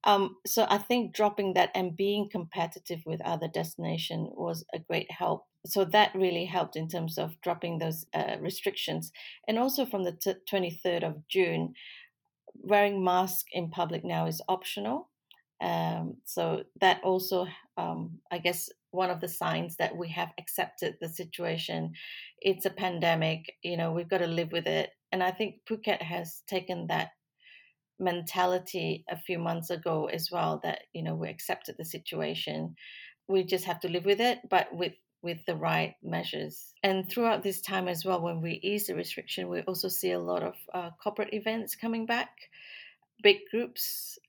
Um, 0.05 0.37
so 0.45 0.67
I 0.69 0.77
think 0.77 1.15
dropping 1.15 1.53
that 1.53 1.71
and 1.73 1.97
being 1.97 2.29
competitive 2.29 3.01
with 3.05 3.21
other 3.21 3.47
destinations 3.47 4.29
was 4.33 4.63
a 4.73 4.79
great 4.79 5.09
help. 5.11 5.45
So 5.65 5.83
that 5.85 6.13
really 6.13 6.45
helped 6.45 6.75
in 6.75 6.87
terms 6.87 7.17
of 7.17 7.41
dropping 7.41 7.79
those 7.79 8.05
uh, 8.13 8.35
restrictions. 8.39 9.11
And 9.47 9.57
also 9.57 9.85
from 9.85 10.03
the 10.03 10.11
t- 10.11 10.35
23rd 10.51 11.03
of 11.03 11.27
June, 11.27 11.73
wearing 12.61 13.03
mask 13.03 13.47
in 13.51 13.71
public 13.71 14.05
now 14.05 14.27
is 14.27 14.41
optional. 14.47 15.09
Um, 15.61 16.17
so 16.25 16.63
that 16.81 17.01
also, 17.03 17.47
um, 17.77 18.19
I 18.31 18.37
guess, 18.37 18.69
one 18.91 19.09
of 19.09 19.21
the 19.21 19.27
signs 19.27 19.75
that 19.77 19.95
we 19.95 20.09
have 20.09 20.29
accepted 20.37 20.97
the 21.01 21.09
situation. 21.09 21.93
It's 22.41 22.65
a 22.65 22.69
pandemic, 22.69 23.55
you 23.63 23.77
know, 23.77 23.91
we've 23.91 24.09
got 24.09 24.19
to 24.19 24.27
live 24.27 24.51
with 24.51 24.67
it. 24.67 24.91
And 25.11 25.23
I 25.23 25.31
think 25.31 25.55
Phuket 25.69 26.01
has 26.01 26.43
taken 26.47 26.87
that 26.87 27.11
mentality 27.99 29.05
a 29.09 29.17
few 29.17 29.39
months 29.39 29.69
ago 29.69 30.07
as 30.07 30.29
well 30.31 30.59
that 30.63 30.83
you 30.93 31.03
know 31.03 31.15
we 31.15 31.29
accepted 31.29 31.75
the 31.77 31.85
situation. 31.85 32.75
We 33.27 33.43
just 33.43 33.65
have 33.65 33.79
to 33.81 33.89
live 33.89 34.05
with 34.05 34.21
it 34.21 34.39
but 34.49 34.73
with 34.73 34.93
with 35.21 35.45
the 35.45 35.55
right 35.55 35.95
measures. 36.03 36.73
And 36.83 37.09
throughout 37.09 37.41
this 37.41 37.61
time 37.61 37.87
as 37.87 38.05
well 38.05 38.21
when 38.21 38.41
we 38.41 38.59
ease 38.61 38.87
the 38.87 38.95
restriction 38.95 39.49
we 39.49 39.61
also 39.61 39.87
see 39.87 40.11
a 40.11 40.19
lot 40.19 40.43
of 40.43 40.55
uh, 40.73 40.89
corporate 41.01 41.33
events 41.33 41.75
coming 41.75 42.05
back. 42.05 42.29
Big 43.23 43.37
groups. 43.49 44.19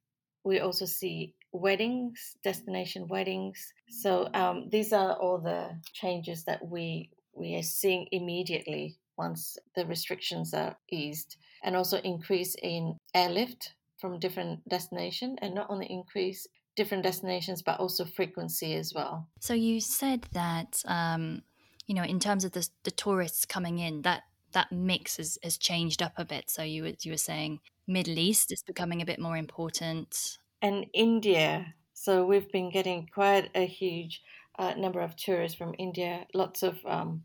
We 0.45 0.61
also 0.61 0.87
see 0.87 1.35
weddings 1.53 2.37
destination 2.43 3.09
weddings. 3.09 3.73
So 3.89 4.29
um, 4.35 4.69
these 4.71 4.93
are 4.93 5.15
all 5.15 5.39
the 5.39 5.81
changes 5.93 6.45
that 6.45 6.67
we 6.67 7.11
we 7.35 7.57
are 7.57 7.63
seeing 7.63 8.07
immediately 8.13 8.99
once 9.17 9.59
the 9.75 9.87
restrictions 9.87 10.55
are 10.55 10.77
eased 10.91 11.37
and 11.63 11.77
also 11.77 11.99
increase 11.99 12.55
in 12.63 12.97
airlift 13.15 13.75
from 13.99 14.19
different 14.19 14.67
destination 14.69 15.37
and 15.41 15.55
not 15.55 15.67
only 15.71 15.87
increase 15.87 16.47
different 16.77 17.03
destinations 17.03 17.63
but 17.63 17.81
also 17.81 18.05
frequency 18.05 18.75
as 18.75 18.93
well. 18.95 19.27
So 19.41 19.55
you 19.55 19.81
said 19.81 20.27
that 20.33 20.83
um, 20.87 21.43
you 21.87 21.95
know 21.95 22.05
in 22.05 22.21
terms 22.21 22.45
of 22.45 22.53
the, 22.53 22.69
the 22.85 22.91
tourists 22.91 23.47
coming 23.47 23.79
in 23.79 24.03
that 24.03 24.23
that 24.53 24.73
mix 24.73 25.17
has, 25.19 25.39
has 25.43 25.59
changed 25.59 26.01
up 26.01 26.13
a 26.17 26.25
bit. 26.25 26.49
So 26.49 26.63
you, 26.63 26.95
you 27.03 27.13
were 27.13 27.19
saying 27.19 27.61
middle 27.87 28.19
east 28.19 28.53
is 28.53 28.63
becoming 28.63 29.03
a 29.03 29.07
bit 29.07 29.19
more 29.19 29.37
important. 29.37 30.39
And 30.63 30.87
india. 30.95 31.75
So 31.93 32.25
we've 32.25 32.51
been 32.51 32.71
getting 32.71 33.09
quite 33.13 33.51
a 33.55 33.67
huge 33.67 34.23
uh, 34.59 34.75
number 34.75 35.01
of 35.01 35.17
tourists 35.17 35.59
from 35.59 35.75
india. 35.79 36.27
Lots 36.35 36.63
of 36.63 36.79
um, 36.87 37.25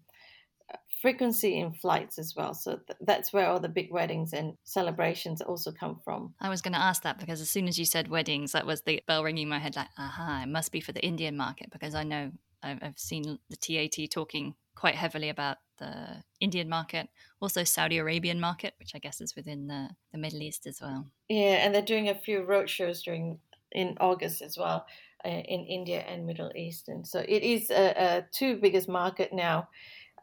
frequency 1.01 1.58
in 1.58 1.74
flights 1.74 2.20
as 2.20 2.36
well. 2.36 2.53
So 2.53 2.77
th- 2.77 2.98
that's 3.01 3.34
where 3.34 3.48
all 3.48 3.60
the 3.60 3.70
big 3.70 3.91
weddings 3.91 4.34
and 4.34 4.53
celebrations 4.63 5.41
also 5.41 5.72
come 5.72 6.00
from. 6.03 6.34
I 6.39 6.50
was 6.50 6.62
going 6.62 6.74
to 6.74 6.79
ask 6.79 7.03
that 7.03 7.20
because 7.20 7.41
as 7.41 7.50
soon 7.50 7.67
as 7.67 7.79
you 7.79 7.86
said 7.86 8.08
weddings, 8.08 8.51
that 8.51 8.65
was 8.65 8.81
the 8.81 9.01
bell 9.08 9.24
ringing 9.24 9.43
in 9.43 9.50
my 9.50 9.60
head 9.60 9.75
like, 9.75 9.88
aha, 9.98 10.41
it 10.43 10.50
must 10.50 10.72
be 10.72 10.79
for 10.79 10.91
the 10.91 11.03
Indian 11.03 11.36
market 11.36 11.72
because 11.72 11.96
I 11.96 12.03
know 12.03 12.31
I've, 12.62 12.79
I've 12.81 13.00
seen 13.00 13.39
the 13.50 13.58
TAT 13.58 14.12
talking 14.12 14.53
quite 14.75 14.96
heavily 14.96 15.29
about 15.29 15.58
the 15.79 16.24
Indian 16.39 16.70
market, 16.70 17.10
also 17.41 17.63
Saudi 17.63 17.98
Arabian 17.98 18.39
market, 18.39 18.75
which 18.79 18.91
I 18.93 19.00
guess 19.00 19.20
is 19.20 19.36
within 19.36 19.67
the, 19.67 19.89
the 20.12 20.20
Middle 20.20 20.43
East 20.43 20.67
as 20.67 20.79
well. 20.79 21.08
Yeah, 21.27 21.65
and 21.65 21.74
they're 21.74 21.81
doing 21.81 22.10
a 22.10 22.15
few 22.15 22.43
road 22.43 22.70
shows 22.70 23.01
during 23.01 23.39
in 23.72 23.98
August 24.00 24.41
as 24.41 24.58
well 24.58 24.86
uh, 25.25 25.29
in 25.29 25.65
India 25.65 26.01
and 26.01 26.25
Middle 26.25 26.51
East, 26.55 26.89
and 26.89 27.08
so 27.08 27.20
it 27.20 27.41
is 27.41 27.72
a, 27.72 27.93
a 27.98 28.25
two 28.31 28.58
biggest 28.58 28.88
market 28.88 29.31
now 29.34 29.70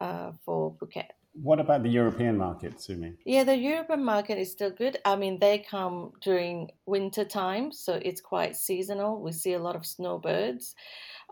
uh, 0.00 0.32
for 0.44 0.74
Phuket. 0.76 1.08
What 1.40 1.60
about 1.60 1.82
the 1.84 1.88
European 1.88 2.36
market, 2.36 2.80
Sumi? 2.80 3.12
Yeah, 3.24 3.44
the 3.44 3.56
European 3.56 4.04
market 4.04 4.38
is 4.38 4.50
still 4.50 4.70
good. 4.70 4.98
I 5.04 5.14
mean, 5.14 5.38
they 5.38 5.58
come 5.58 6.12
during 6.20 6.70
winter 6.86 7.24
time, 7.24 7.70
so 7.70 8.00
it's 8.02 8.20
quite 8.20 8.56
seasonal. 8.56 9.22
We 9.22 9.30
see 9.32 9.52
a 9.52 9.58
lot 9.60 9.76
of 9.76 9.86
snowbirds. 9.86 10.74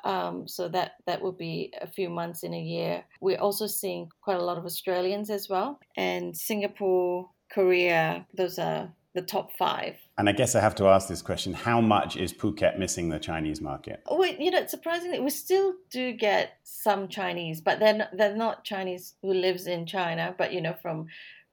Um, 0.05 0.47
so 0.47 0.69
that 0.69 0.93
that 1.07 1.23
would 1.23 1.39
be 1.39 1.73
a 1.81 1.87
few 1.87 2.09
months 2.09 2.45
in 2.45 2.55
a 2.55 2.61
year. 2.61 3.05
We're 3.21 3.41
also 3.41 3.67
seeing 3.67 4.09
quite 4.21 4.37
a 4.37 4.45
lot 4.45 4.59
of 4.59 4.65
Australians 4.65 5.31
as 5.31 5.49
well, 5.49 5.81
and 5.97 6.37
Singapore, 6.37 7.31
Korea. 7.51 8.27
Those 8.37 8.59
are 8.59 8.93
the 9.17 9.23
top 9.23 9.51
five. 9.57 9.97
And 10.19 10.29
I 10.29 10.33
guess 10.33 10.55
I 10.55 10.61
have 10.61 10.77
to 10.77 10.87
ask 10.87 11.09
this 11.09 11.23
question: 11.23 11.53
How 11.53 11.81
much 11.81 12.17
is 12.17 12.33
Phuket 12.33 12.79
missing 12.79 13.09
the 13.09 13.19
Chinese 13.19 13.61
market? 13.61 14.03
Wait, 14.09 14.39
you 14.39 14.53
know, 14.53 14.65
surprisingly, 14.67 15.19
we 15.19 15.31
still 15.31 15.75
do 15.91 16.13
get 16.13 16.59
some 16.63 17.09
Chinese, 17.09 17.61
but 17.61 17.81
they're 17.81 17.95
not, 17.95 18.17
they're 18.17 18.37
not 18.37 18.63
Chinese 18.63 19.15
who 19.23 19.33
lives 19.33 19.67
in 19.67 19.87
China, 19.87 20.35
but 20.39 20.53
you 20.53 20.61
know, 20.61 20.77
from 20.81 21.07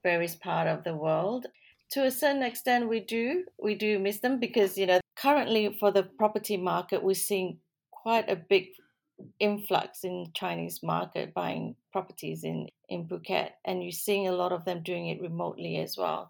various 0.03 0.35
part 0.35 0.67
of 0.67 0.83
the 0.83 0.93
world. 0.93 1.47
To 1.91 2.05
a 2.05 2.11
certain 2.11 2.43
extent, 2.43 2.89
we 2.89 2.99
do 2.99 3.45
we 3.61 3.73
do 3.73 3.97
miss 3.97 4.19
them 4.19 4.39
because 4.39 4.77
you 4.77 4.85
know 4.85 4.99
currently 5.15 5.75
for 5.79 5.89
the 5.91 6.03
property 6.03 6.57
market, 6.57 7.01
we're 7.01 7.15
seeing 7.15 7.57
quite 7.91 8.29
a 8.29 8.35
big 8.35 8.67
influx 9.39 10.03
in 10.03 10.31
Chinese 10.33 10.81
market 10.83 11.33
buying 11.33 11.75
properties 11.91 12.43
in 12.43 12.67
in 12.89 13.07
Phuket, 13.07 13.51
and 13.65 13.81
you're 13.81 13.91
seeing 13.91 14.27
a 14.27 14.33
lot 14.33 14.51
of 14.51 14.65
them 14.65 14.83
doing 14.83 15.07
it 15.07 15.21
remotely 15.21 15.77
as 15.77 15.95
well. 15.97 16.29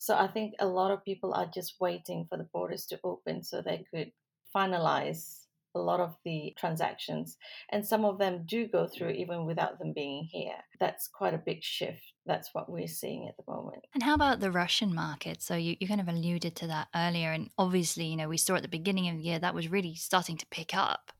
So 0.00 0.16
I 0.16 0.28
think 0.28 0.54
a 0.58 0.66
lot 0.66 0.90
of 0.90 1.04
people 1.04 1.34
are 1.34 1.46
just 1.46 1.74
waiting 1.78 2.24
for 2.26 2.38
the 2.38 2.48
borders 2.54 2.86
to 2.86 2.98
open 3.04 3.44
so 3.44 3.60
they 3.60 3.84
could 3.92 4.12
finalize 4.56 5.40
a 5.74 5.78
lot 5.78 6.00
of 6.00 6.16
the 6.24 6.54
transactions. 6.58 7.36
And 7.68 7.86
some 7.86 8.06
of 8.06 8.18
them 8.18 8.44
do 8.46 8.66
go 8.66 8.86
through 8.86 9.10
even 9.10 9.44
without 9.44 9.78
them 9.78 9.92
being 9.94 10.24
here. 10.24 10.56
That's 10.80 11.06
quite 11.06 11.34
a 11.34 11.38
big 11.44 11.62
shift. 11.62 12.14
That's 12.24 12.48
what 12.54 12.70
we're 12.70 12.86
seeing 12.86 13.28
at 13.28 13.36
the 13.36 13.52
moment. 13.52 13.84
And 13.92 14.02
how 14.02 14.14
about 14.14 14.40
the 14.40 14.50
Russian 14.50 14.94
market? 14.94 15.42
So 15.42 15.54
you, 15.54 15.76
you 15.78 15.86
kind 15.86 16.00
of 16.00 16.08
alluded 16.08 16.56
to 16.56 16.66
that 16.68 16.88
earlier. 16.96 17.32
And 17.32 17.50
obviously, 17.58 18.06
you 18.06 18.16
know, 18.16 18.28
we 18.30 18.38
saw 18.38 18.56
at 18.56 18.62
the 18.62 18.68
beginning 18.68 19.06
of 19.10 19.18
the 19.18 19.22
year 19.22 19.38
that 19.38 19.54
was 19.54 19.68
really 19.68 19.94
starting 19.96 20.38
to 20.38 20.46
pick 20.46 20.74
up. 20.74 21.12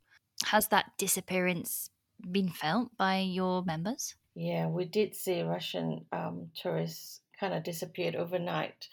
Has 0.47 0.69
that 0.69 0.87
disappearance 0.97 1.91
been 2.33 2.49
felt 2.49 2.97
by 2.97 3.19
your 3.19 3.63
members? 3.63 4.15
Yeah, 4.35 4.69
we 4.69 4.87
did 4.87 5.15
see 5.15 5.43
Russian 5.43 6.07
um, 6.13 6.49
tourists 6.57 7.21
kind 7.41 7.55
of 7.55 7.65
disappeared 7.65 8.15
overnight. 8.15 8.89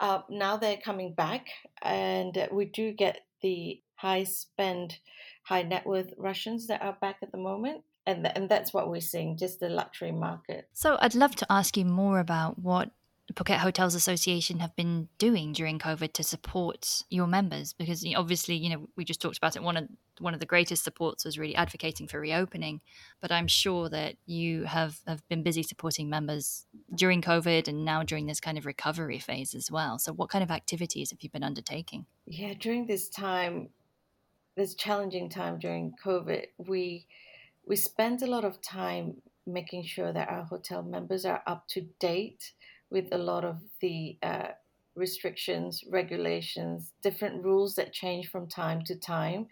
Uh, 0.00 0.20
now 0.28 0.56
they're 0.56 0.76
coming 0.76 1.14
back, 1.14 1.46
and 1.80 2.48
we 2.52 2.66
do 2.66 2.92
get 2.92 3.20
the 3.40 3.80
high 3.94 4.24
spend, 4.24 4.98
high 5.44 5.62
net 5.62 5.86
worth 5.86 6.12
Russians 6.18 6.66
that 6.66 6.82
are 6.82 6.98
back 7.00 7.18
at 7.22 7.32
the 7.32 7.38
moment. 7.38 7.84
And, 8.08 8.22
th- 8.22 8.36
and 8.36 8.48
that's 8.48 8.72
what 8.72 8.88
we're 8.88 9.00
seeing, 9.00 9.36
just 9.36 9.58
the 9.58 9.68
luxury 9.68 10.12
market. 10.12 10.68
So 10.72 10.96
I'd 11.00 11.16
love 11.16 11.34
to 11.36 11.46
ask 11.50 11.76
you 11.76 11.84
more 11.84 12.20
about 12.20 12.58
what 12.58 12.90
Phuket 13.34 13.58
Hotels 13.58 13.94
Association 13.94 14.60
have 14.60 14.74
been 14.76 15.08
doing 15.18 15.52
during 15.52 15.78
COVID 15.78 16.12
to 16.12 16.22
support 16.22 17.02
your 17.10 17.26
members? 17.26 17.72
Because 17.72 18.06
obviously, 18.16 18.54
you 18.54 18.70
know, 18.70 18.88
we 18.96 19.04
just 19.04 19.20
talked 19.20 19.36
about 19.36 19.56
it. 19.56 19.62
One 19.62 19.76
of 19.76 19.88
one 20.18 20.32
of 20.32 20.40
the 20.40 20.46
greatest 20.46 20.84
supports 20.84 21.24
was 21.24 21.38
really 21.38 21.54
advocating 21.54 22.08
for 22.08 22.20
reopening, 22.20 22.80
but 23.20 23.30
I'm 23.32 23.48
sure 23.48 23.88
that 23.88 24.16
you 24.26 24.64
have 24.64 25.00
have 25.06 25.26
been 25.28 25.42
busy 25.42 25.62
supporting 25.62 26.08
members 26.08 26.66
during 26.94 27.20
COVID 27.20 27.68
and 27.68 27.84
now 27.84 28.02
during 28.02 28.26
this 28.26 28.40
kind 28.40 28.56
of 28.56 28.64
recovery 28.64 29.18
phase 29.18 29.54
as 29.54 29.70
well. 29.70 29.98
So, 29.98 30.12
what 30.12 30.30
kind 30.30 30.44
of 30.44 30.50
activities 30.50 31.10
have 31.10 31.20
you 31.20 31.28
been 31.28 31.42
undertaking? 31.42 32.06
Yeah, 32.26 32.54
during 32.58 32.86
this 32.86 33.08
time, 33.08 33.70
this 34.56 34.74
challenging 34.74 35.28
time 35.28 35.58
during 35.58 35.94
COVID, 36.04 36.46
we 36.58 37.06
we 37.66 37.74
spent 37.74 38.22
a 38.22 38.26
lot 38.26 38.44
of 38.44 38.62
time 38.62 39.16
making 39.46 39.84
sure 39.84 40.12
that 40.12 40.28
our 40.28 40.44
hotel 40.44 40.82
members 40.82 41.24
are 41.24 41.42
up 41.46 41.66
to 41.68 41.82
date 42.00 42.52
with 42.90 43.08
a 43.12 43.18
lot 43.18 43.44
of 43.44 43.60
the 43.80 44.18
uh, 44.22 44.48
restrictions, 44.94 45.84
regulations, 45.90 46.92
different 47.02 47.44
rules 47.44 47.74
that 47.74 47.92
change 47.92 48.28
from 48.28 48.48
time 48.48 48.82
to 48.82 48.94
time. 48.98 49.46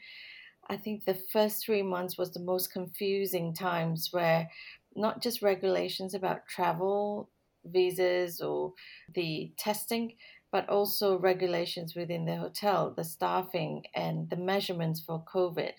I 0.68 0.76
think 0.76 1.04
the 1.04 1.18
first 1.32 1.64
three 1.64 1.82
months 1.82 2.16
was 2.16 2.32
the 2.32 2.40
most 2.40 2.72
confusing 2.72 3.54
times 3.54 4.08
where 4.12 4.48
not 4.96 5.22
just 5.22 5.42
regulations 5.42 6.14
about 6.14 6.48
travel, 6.48 7.28
visas, 7.64 8.40
or 8.40 8.72
the 9.14 9.52
testing, 9.58 10.14
but 10.50 10.68
also 10.68 11.18
regulations 11.18 11.94
within 11.94 12.24
the 12.24 12.36
hotel, 12.36 12.94
the 12.96 13.04
staffing, 13.04 13.84
and 13.94 14.30
the 14.30 14.36
measurements 14.36 15.00
for 15.00 15.24
COVID 15.24 15.72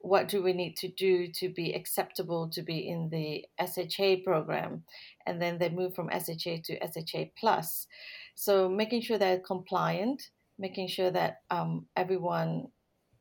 what 0.00 0.28
do 0.28 0.42
we 0.42 0.52
need 0.52 0.76
to 0.76 0.88
do 0.88 1.28
to 1.32 1.48
be 1.48 1.72
acceptable 1.72 2.48
to 2.50 2.62
be 2.62 2.88
in 2.88 3.08
the 3.10 3.44
SHA 3.60 4.22
program? 4.24 4.84
And 5.26 5.40
then 5.40 5.58
they 5.58 5.68
move 5.68 5.94
from 5.94 6.10
SHA 6.10 6.58
to 6.64 6.78
SHA 6.80 7.30
plus. 7.38 7.86
So 8.34 8.68
making 8.68 9.02
sure 9.02 9.18
they're 9.18 9.40
compliant, 9.40 10.30
making 10.58 10.88
sure 10.88 11.10
that 11.10 11.38
um, 11.50 11.86
everyone 11.96 12.68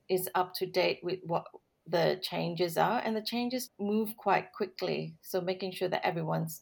is 0.10 0.29
up 0.36 0.53
to 0.55 0.65
date 0.65 1.00
with 1.01 1.20
what 1.24 1.46
the 1.88 2.20
changes 2.22 2.77
are, 2.77 3.01
and 3.03 3.15
the 3.15 3.22
changes 3.22 3.70
move 3.79 4.15
quite 4.17 4.51
quickly. 4.53 5.15
So 5.22 5.41
making 5.41 5.72
sure 5.72 5.89
that 5.89 6.05
everyone's 6.05 6.62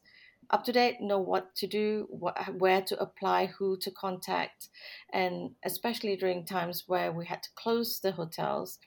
up 0.49 0.63
to 0.65 0.71
date, 0.71 1.01
know 1.01 1.19
what 1.19 1.55
to 1.55 1.67
do, 1.67 2.07
what, 2.09 2.37
where 2.57 2.81
to 2.81 2.99
apply, 2.99 3.47
who 3.57 3.77
to 3.77 3.91
contact, 3.91 4.69
and 5.11 5.51
especially 5.63 6.15
during 6.15 6.45
times 6.45 6.83
where 6.87 7.11
we 7.11 7.25
had 7.25 7.41
to 7.43 7.49
close 7.55 7.99
the 7.99 8.11
hotels 8.11 8.79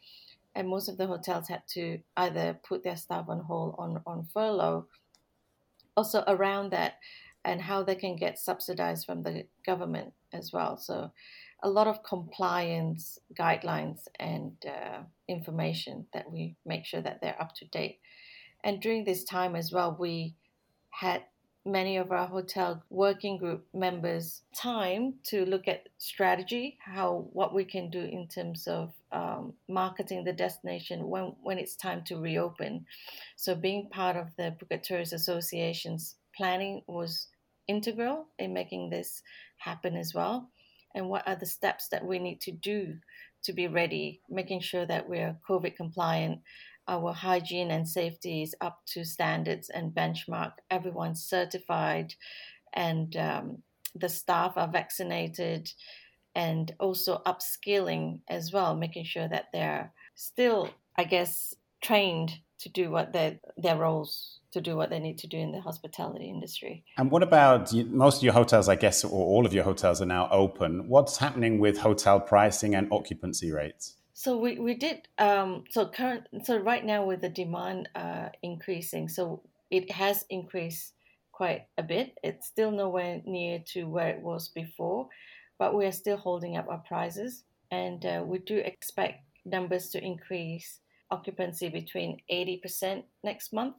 and 0.56 0.66
most 0.68 0.88
of 0.88 0.96
the 0.96 1.06
hotels 1.06 1.48
had 1.48 1.62
to 1.68 1.98
either 2.16 2.58
put 2.66 2.82
their 2.82 2.96
staff 2.96 3.26
on 3.28 3.40
hold 3.40 3.74
on, 3.78 4.02
on 4.06 4.26
furlough. 4.32 4.86
Also 5.96 6.24
around 6.26 6.72
that 6.72 6.94
and 7.44 7.60
how 7.60 7.82
they 7.82 7.94
can 7.94 8.16
get 8.16 8.38
subsidized 8.38 9.04
from 9.04 9.22
the 9.22 9.46
government 9.64 10.12
as 10.32 10.52
well. 10.52 10.78
So 10.78 11.12
a 11.62 11.68
lot 11.68 11.86
of 11.86 12.02
compliance 12.02 13.18
guidelines 13.38 14.00
and 14.18 14.52
uh, 14.66 15.02
information 15.28 16.06
that 16.12 16.30
we 16.30 16.56
make 16.64 16.86
sure 16.86 17.02
that 17.02 17.20
they're 17.20 17.40
up 17.40 17.54
to 17.56 17.66
date. 17.66 18.00
And 18.64 18.80
during 18.80 19.04
this 19.04 19.24
time 19.24 19.54
as 19.54 19.70
well, 19.70 19.94
we 19.98 20.34
had 20.90 21.22
many 21.66 21.96
of 21.96 22.12
our 22.12 22.26
hotel 22.26 22.82
working 22.90 23.36
group 23.36 23.66
members 23.74 24.42
time 24.54 25.14
to 25.24 25.44
look 25.44 25.66
at 25.66 25.88
strategy, 25.98 26.78
how 26.80 27.26
what 27.32 27.52
we 27.52 27.64
can 27.64 27.90
do 27.90 28.00
in 28.00 28.28
terms 28.28 28.66
of 28.68 28.92
um, 29.12 29.52
marketing 29.68 30.24
the 30.24 30.32
destination 30.32 31.08
when 31.08 31.34
when 31.42 31.58
it's 31.58 31.76
time 31.76 32.02
to 32.04 32.16
reopen. 32.16 32.86
So 33.34 33.54
being 33.54 33.88
part 33.90 34.16
of 34.16 34.28
the 34.36 34.54
Phuket 34.58 34.82
Tourist 34.82 35.12
Association's 35.12 36.14
planning 36.36 36.82
was 36.86 37.26
integral 37.66 38.26
in 38.38 38.52
making 38.52 38.90
this 38.90 39.22
happen 39.58 39.96
as 39.96 40.14
well. 40.14 40.48
And 40.94 41.08
what 41.08 41.26
are 41.26 41.36
the 41.36 41.46
steps 41.46 41.88
that 41.88 42.04
we 42.04 42.18
need 42.18 42.40
to 42.42 42.52
do 42.52 42.96
to 43.42 43.52
be 43.52 43.68
ready, 43.68 44.20
making 44.30 44.60
sure 44.60 44.86
that 44.86 45.08
we're 45.08 45.36
COVID 45.48 45.76
compliant, 45.76 46.40
our 46.88 47.12
hygiene 47.12 47.70
and 47.70 47.88
safety 47.88 48.42
is 48.42 48.54
up 48.60 48.80
to 48.86 49.04
standards 49.04 49.68
and 49.70 49.92
benchmark. 49.92 50.52
Everyone's 50.70 51.22
certified, 51.22 52.14
and 52.72 53.16
um, 53.16 53.62
the 53.94 54.08
staff 54.08 54.54
are 54.56 54.68
vaccinated, 54.68 55.70
and 56.34 56.74
also 56.78 57.22
upskilling 57.26 58.20
as 58.28 58.52
well, 58.52 58.76
making 58.76 59.04
sure 59.04 59.28
that 59.28 59.46
they're 59.52 59.92
still, 60.14 60.70
I 60.96 61.04
guess, 61.04 61.54
trained 61.82 62.38
to 62.58 62.68
do 62.68 62.90
what 62.90 63.12
their 63.12 63.38
their 63.56 63.76
roles 63.76 64.40
to 64.52 64.60
do 64.60 64.76
what 64.76 64.88
they 64.88 64.98
need 64.98 65.18
to 65.18 65.26
do 65.26 65.36
in 65.36 65.52
the 65.52 65.60
hospitality 65.60 66.30
industry. 66.30 66.84
And 66.96 67.10
what 67.10 67.22
about 67.22 67.74
most 67.74 68.18
of 68.18 68.22
your 68.22 68.32
hotels? 68.32 68.68
I 68.68 68.76
guess, 68.76 69.04
or 69.04 69.10
all 69.10 69.44
of 69.44 69.52
your 69.52 69.64
hotels 69.64 70.00
are 70.00 70.06
now 70.06 70.28
open. 70.30 70.88
What's 70.88 71.18
happening 71.18 71.58
with 71.58 71.78
hotel 71.78 72.20
pricing 72.20 72.74
and 72.74 72.90
occupancy 72.90 73.52
rates? 73.52 73.96
So 74.18 74.38
we, 74.38 74.58
we 74.58 74.72
did 74.72 75.08
um, 75.18 75.64
so 75.68 75.88
current 75.88 76.24
so 76.42 76.56
right 76.56 76.82
now 76.82 77.04
with 77.04 77.20
the 77.20 77.28
demand 77.28 77.90
uh, 77.94 78.30
increasing, 78.42 79.10
so 79.10 79.42
it 79.70 79.90
has 79.90 80.24
increased 80.30 80.94
quite 81.32 81.66
a 81.76 81.82
bit. 81.82 82.16
It's 82.24 82.46
still 82.46 82.70
nowhere 82.70 83.20
near 83.26 83.62
to 83.74 83.84
where 83.84 84.08
it 84.08 84.22
was 84.22 84.48
before, 84.48 85.08
but 85.58 85.74
we 85.74 85.84
are 85.84 85.92
still 85.92 86.16
holding 86.16 86.56
up 86.56 86.66
our 86.66 86.82
prices, 86.88 87.44
and 87.70 88.06
uh, 88.06 88.22
we 88.24 88.38
do 88.38 88.56
expect 88.56 89.22
numbers 89.44 89.90
to 89.90 90.02
increase 90.02 90.80
occupancy 91.10 91.68
between 91.68 92.16
80% 92.32 93.02
next 93.22 93.52
month. 93.52 93.76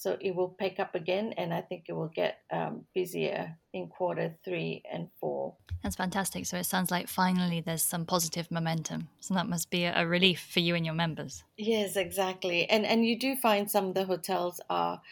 So 0.00 0.16
it 0.18 0.34
will 0.34 0.48
pick 0.48 0.80
up 0.80 0.94
again, 0.94 1.34
and 1.36 1.52
I 1.52 1.60
think 1.60 1.84
it 1.86 1.92
will 1.92 2.08
get 2.08 2.38
um, 2.50 2.86
busier 2.94 3.58
in 3.74 3.88
quarter 3.88 4.34
three 4.42 4.82
and 4.90 5.10
four. 5.20 5.56
That's 5.82 5.96
fantastic. 5.96 6.46
So 6.46 6.56
it 6.56 6.64
sounds 6.64 6.90
like 6.90 7.06
finally 7.06 7.60
there's 7.60 7.82
some 7.82 8.06
positive 8.06 8.50
momentum. 8.50 9.08
So 9.20 9.34
that 9.34 9.46
must 9.46 9.68
be 9.68 9.84
a 9.84 10.06
relief 10.06 10.48
for 10.50 10.60
you 10.60 10.74
and 10.74 10.86
your 10.86 10.94
members. 10.94 11.44
Yes, 11.58 11.96
exactly. 11.96 12.66
And 12.70 12.86
and 12.86 13.04
you 13.04 13.18
do 13.18 13.36
find 13.36 13.70
some 13.70 13.88
of 13.88 13.94
the 13.94 14.06
hotels 14.06 14.58
are 14.70 15.02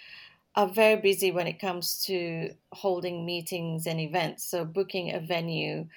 are 0.55 0.69
very 0.69 0.97
busy 0.97 1.33
when 1.33 1.47
it 1.47 1.59
comes 1.59 2.03
to 2.07 2.55
holding 2.73 3.27
meetings 3.27 3.87
and 3.87 4.01
events. 4.01 4.51
So 4.51 4.65
booking 4.65 5.13
a 5.13 5.21
venue 5.21 5.89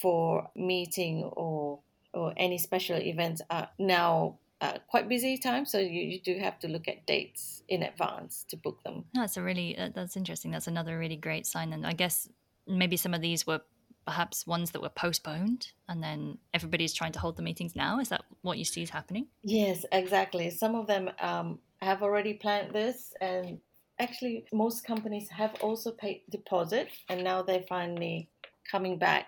for 0.00 0.50
meeting 0.56 1.22
or 1.22 1.78
or 2.12 2.34
any 2.36 2.58
special 2.58 2.96
events 2.96 3.40
are 3.50 3.68
now 3.78 4.38
uh, 4.62 4.78
quite 4.86 5.08
busy 5.08 5.36
time, 5.36 5.66
so 5.66 5.78
you, 5.78 6.02
you 6.02 6.20
do 6.20 6.38
have 6.38 6.58
to 6.60 6.68
look 6.68 6.86
at 6.86 7.04
dates 7.04 7.64
in 7.68 7.82
advance 7.82 8.44
to 8.48 8.56
book 8.56 8.80
them. 8.84 9.04
That's 9.12 9.36
a 9.36 9.42
really 9.42 9.76
uh, 9.76 9.90
that's 9.92 10.16
interesting. 10.16 10.52
That's 10.52 10.68
another 10.68 10.98
really 10.98 11.16
great 11.16 11.46
sign, 11.46 11.72
and 11.72 11.84
I 11.84 11.92
guess 11.92 12.28
maybe 12.66 12.96
some 12.96 13.12
of 13.12 13.20
these 13.20 13.44
were 13.44 13.60
perhaps 14.06 14.46
ones 14.46 14.70
that 14.70 14.80
were 14.80 14.88
postponed, 14.88 15.72
and 15.88 16.00
then 16.00 16.38
everybody's 16.54 16.92
trying 16.94 17.10
to 17.12 17.18
hold 17.18 17.36
the 17.36 17.42
meetings 17.42 17.74
now. 17.74 17.98
Is 17.98 18.08
that 18.10 18.22
what 18.42 18.56
you 18.56 18.64
see 18.64 18.82
is 18.82 18.90
happening? 18.90 19.26
Yes, 19.42 19.84
exactly. 19.90 20.48
Some 20.50 20.76
of 20.76 20.86
them 20.86 21.10
um, 21.20 21.58
have 21.80 22.02
already 22.02 22.34
planned 22.34 22.72
this, 22.72 23.12
and 23.20 23.58
actually, 23.98 24.46
most 24.52 24.86
companies 24.86 25.28
have 25.30 25.56
also 25.60 25.90
paid 25.90 26.22
deposit, 26.30 26.88
and 27.08 27.24
now 27.24 27.42
they're 27.42 27.64
finally 27.68 28.28
coming 28.70 28.96
back 28.96 29.26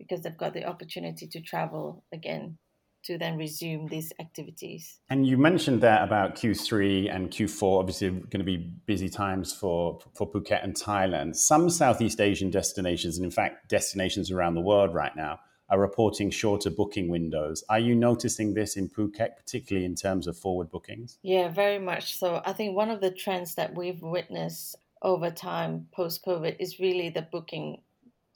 because 0.00 0.22
they've 0.22 0.36
got 0.36 0.52
the 0.52 0.64
opportunity 0.64 1.28
to 1.28 1.40
travel 1.40 2.02
again 2.12 2.58
to 3.04 3.18
then 3.18 3.36
resume 3.36 3.86
these 3.86 4.12
activities. 4.20 5.00
And 5.08 5.26
you 5.26 5.38
mentioned 5.38 5.80
that 5.82 6.02
about 6.02 6.36
Q3 6.36 7.14
and 7.14 7.30
Q4, 7.30 7.80
obviously 7.80 8.10
going 8.10 8.38
to 8.38 8.44
be 8.44 8.56
busy 8.56 9.08
times 9.08 9.52
for, 9.52 10.00
for 10.14 10.30
Phuket 10.30 10.62
and 10.62 10.74
Thailand. 10.74 11.36
Some 11.36 11.70
Southeast 11.70 12.20
Asian 12.20 12.50
destinations, 12.50 13.16
and 13.16 13.24
in 13.24 13.30
fact, 13.30 13.68
destinations 13.68 14.30
around 14.30 14.54
the 14.54 14.60
world 14.60 14.94
right 14.94 15.14
now, 15.16 15.40
are 15.70 15.78
reporting 15.78 16.30
shorter 16.30 16.70
booking 16.70 17.08
windows. 17.08 17.62
Are 17.68 17.78
you 17.78 17.94
noticing 17.94 18.54
this 18.54 18.76
in 18.76 18.88
Phuket, 18.88 19.36
particularly 19.36 19.84
in 19.84 19.94
terms 19.94 20.26
of 20.26 20.36
forward 20.36 20.70
bookings? 20.70 21.18
Yeah, 21.22 21.48
very 21.48 21.78
much 21.78 22.18
so. 22.18 22.42
I 22.44 22.52
think 22.52 22.74
one 22.74 22.90
of 22.90 23.00
the 23.00 23.10
trends 23.10 23.54
that 23.56 23.74
we've 23.74 24.00
witnessed 24.02 24.76
over 25.02 25.30
time 25.30 25.86
post 25.92 26.24
COVID 26.24 26.56
is 26.58 26.80
really 26.80 27.10
the 27.10 27.22
booking 27.22 27.82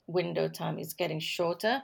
window 0.07 0.47
time 0.47 0.77
is 0.77 0.93
getting 0.93 1.19
shorter 1.19 1.81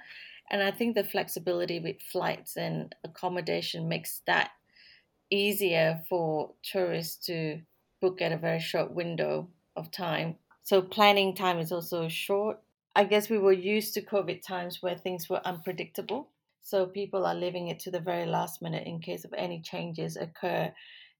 and 0.49 0.63
I 0.63 0.71
think 0.71 0.95
the 0.95 1.03
flexibility 1.03 1.79
with 1.79 2.01
flights 2.01 2.57
and 2.57 2.95
accommodation 3.03 3.87
makes 3.87 4.21
that 4.27 4.51
easier 5.29 6.03
for 6.09 6.53
tourists 6.63 7.25
to 7.27 7.61
book 8.01 8.21
at 8.21 8.31
a 8.31 8.37
very 8.37 8.59
short 8.59 8.93
window 8.93 9.49
of 9.75 9.91
time. 9.91 10.37
So 10.63 10.81
planning 10.81 11.35
time 11.35 11.59
is 11.59 11.71
also 11.71 12.07
short. 12.09 12.59
I 12.95 13.03
guess 13.03 13.29
we 13.29 13.37
were 13.37 13.53
used 13.53 13.93
to 13.93 14.01
COVID 14.01 14.41
times 14.41 14.81
where 14.81 14.97
things 14.97 15.29
were 15.29 15.45
unpredictable. 15.45 16.29
So 16.61 16.85
people 16.85 17.25
are 17.25 17.35
leaving 17.35 17.67
it 17.67 17.79
to 17.81 17.91
the 17.91 17.99
very 17.99 18.25
last 18.25 18.61
minute 18.61 18.85
in 18.85 18.99
case 18.99 19.25
of 19.25 19.33
any 19.33 19.61
changes 19.61 20.17
occur 20.17 20.73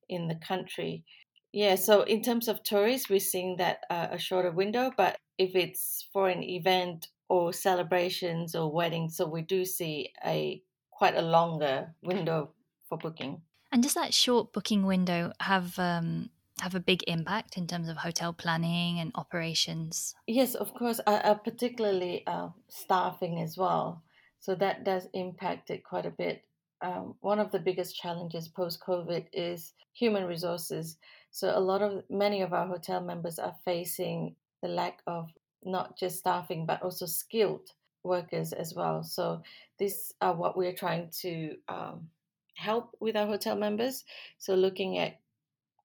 in 0.08 0.28
the 0.28 0.36
country. 0.36 1.04
Yeah, 1.52 1.76
so 1.76 2.04
in 2.04 2.22
terms 2.22 2.48
of 2.48 2.63
tourists, 2.63 3.10
we're 3.10 3.20
seeing 3.20 3.58
that 3.58 3.84
uh, 3.89 4.10
a 4.12 4.20
shorter 4.20 4.52
window, 4.52 4.92
but 4.96 5.18
if 5.38 5.56
it's 5.56 6.08
for 6.13 6.30
an 6.30 6.44
event 6.44 7.08
or 7.30 7.54
celebrations 7.54 8.56
or 8.56 8.72
weddings. 8.72 9.15
So 9.15 9.28
we 9.28 9.42
do 9.42 9.63
see 9.65 10.12
a 10.26 10.62
quite 10.92 11.15
a 11.15 11.22
longer 11.22 11.96
window 12.02 12.52
for 12.88 12.98
booking. 12.98 13.42
And 13.72 13.84
does 13.84 13.94
that 13.94 14.13
short 14.13 14.52
booking 14.52 14.86
window 14.86 15.32
have 15.39 15.78
um, 15.80 16.30
have 16.60 16.76
a 16.76 16.80
big 16.80 17.04
impact 17.08 17.58
in 17.58 17.68
terms 17.68 17.88
of 17.88 17.98
hotel 17.98 18.34
planning 18.34 19.00
and 19.00 19.12
operations? 19.15 20.15
Yes, 20.28 20.56
of 20.56 20.74
course, 20.74 21.00
uh, 21.08 21.22
uh, 21.24 21.36
particularly 21.36 22.24
uh, 22.28 22.50
staffing 22.68 23.42
as 23.42 23.58
well. 23.58 24.04
So 24.39 24.56
that 24.56 24.84
does 24.84 25.08
impact 25.13 25.70
it 25.70 25.84
quite 25.84 26.06
a 26.06 26.12
bit. 26.12 26.44
Um, 26.82 27.15
one 27.20 27.39
of 27.39 27.52
the 27.52 27.60
biggest 27.60 27.96
challenges 27.96 28.48
post 28.48 28.80
COVID 28.82 29.26
is 29.34 29.74
human 29.94 30.26
resources. 30.26 30.98
So 31.32 31.52
a 31.56 31.60
lot 31.60 31.82
of 31.82 32.04
many 32.10 32.42
of 32.42 32.54
our 32.54 32.68
hotel 32.68 33.02
members 33.02 33.38
are 33.38 33.56
facing 33.65 34.36
the 34.62 34.70
lack 34.70 35.00
of 35.08 35.30
not 35.63 35.98
just 35.98 36.19
staffing 36.19 36.65
but 36.65 36.82
also 36.82 37.06
skilled 37.06 37.69
workers 38.04 38.54
as 38.54 38.74
well. 38.74 39.04
So 39.04 39.41
these 39.78 40.13
are 40.22 40.36
what 40.36 40.58
we're 40.58 40.74
trying 40.74 41.10
to 41.22 41.56
um, 41.67 42.10
help 42.56 42.95
with 43.00 43.15
our 43.15 43.28
hotel 43.28 43.56
members. 43.56 44.06
So 44.38 44.56
looking 44.56 44.98
at 44.98 45.19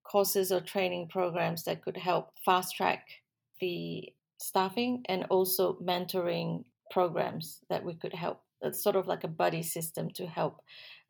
courses 0.04 0.52
or 0.52 0.60
training 0.60 1.08
programs 1.08 1.64
that 1.64 1.82
could 1.82 1.96
help 1.96 2.30
fast 2.44 2.76
track 2.76 3.06
the 3.60 4.12
staffing 4.38 5.02
and 5.08 5.24
also 5.30 5.78
mentoring 5.82 6.64
programs 6.90 7.60
that 7.70 7.84
we 7.84 7.94
could 7.94 8.12
help. 8.12 8.42
It's 8.60 8.82
sort 8.82 8.96
of 8.96 9.06
like 9.06 9.24
a 9.24 9.28
buddy 9.28 9.62
system 9.62 10.10
to 10.14 10.26
help 10.26 10.60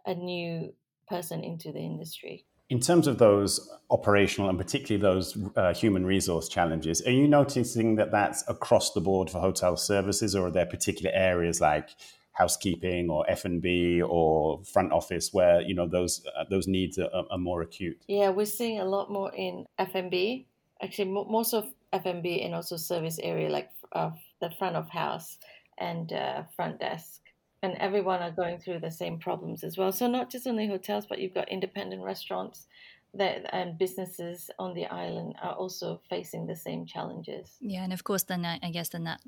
a 0.07 0.15
new 0.15 0.73
person 1.09 1.43
into 1.43 1.73
the 1.73 1.81
industry. 1.81 2.47
In 2.71 2.81
terms 2.81 3.07
of 3.07 3.19
those 3.19 3.71
operational 3.91 4.49
and 4.49 4.59
particularly 4.59 5.01
those 5.01 5.37
uh, 5.57 5.75
human 5.75 6.07
resource 6.07 6.49
challenges, 6.49 7.03
are 7.03 7.11
you 7.11 7.29
noticing 7.29 7.97
that 7.97 8.11
that's 8.11 8.43
across 8.49 8.93
the 8.93 9.01
board 9.01 9.29
for 9.29 9.39
hotel 9.39 9.77
services, 9.77 10.35
or 10.35 10.47
are 10.47 10.51
there 10.51 10.67
particular 10.67 11.11
areas 11.15 11.61
like 11.61 11.91
housekeeping 12.33 13.11
or 13.11 13.25
F 13.29 13.45
and 13.45 13.63
B 13.63 14.03
or 14.03 14.63
front 14.65 14.93
office 14.93 15.33
where 15.33 15.61
you 15.61 15.75
know 15.75 15.87
those 15.87 16.25
uh, 16.37 16.45
those 16.49 16.67
needs 16.67 16.99
are, 16.99 17.11
are, 17.31 17.39
more 17.39 17.63
acute? 17.63 18.03
Yeah, 18.09 18.31
we're 18.31 18.47
seeing 18.47 18.81
a 18.81 18.85
lot 18.85 19.11
more 19.11 19.33
in 19.35 19.67
F 19.79 19.95
and 19.95 20.11
B. 20.11 20.47
Actually, 20.83 21.11
most 21.11 21.55
of 21.55 21.67
F 21.93 22.07
and 22.07 22.23
B 22.23 22.43
and 22.43 22.55
also 22.55 22.77
service 22.77 23.19
area 23.23 23.49
like 23.51 23.71
uh, 23.93 24.11
the 24.41 24.51
front 24.51 24.77
of 24.77 24.89
house 24.89 25.39
and 25.79 26.13
uh, 26.13 26.43
front 26.57 26.81
desk 26.81 27.21
and 27.65 27.75
everyone 27.79 28.21
are 28.21 28.31
going 28.31 28.59
through 28.59 28.79
the 28.79 28.91
same 28.91 29.19
problems 29.19 29.65
as 29.65 29.79
well. 29.79 29.91
So 29.91 30.07
not 30.07 30.31
just 30.31 30.47
only 30.47 30.69
hotels, 30.69 31.07
but 31.07 31.19
you've 31.19 31.33
got 31.33 31.49
independent 31.49 32.03
restaurants 32.03 32.67
that 33.15 33.47
and 33.55 33.79
businesses 33.79 34.51
on 34.59 34.75
the 34.75 34.87
island 34.87 35.35
are 35.43 35.55
also 35.55 36.01
facing 36.11 36.47
the 36.47 36.57
same 36.57 36.85
challenges. 36.85 37.57
Yeah, 37.61 37.85
and 37.85 37.93
of 37.93 38.05
course, 38.05 38.25
then 38.25 38.45
I, 38.45 38.59
I 38.63 38.71
guess 38.71 38.91
then 38.91 39.05
that 39.05 39.21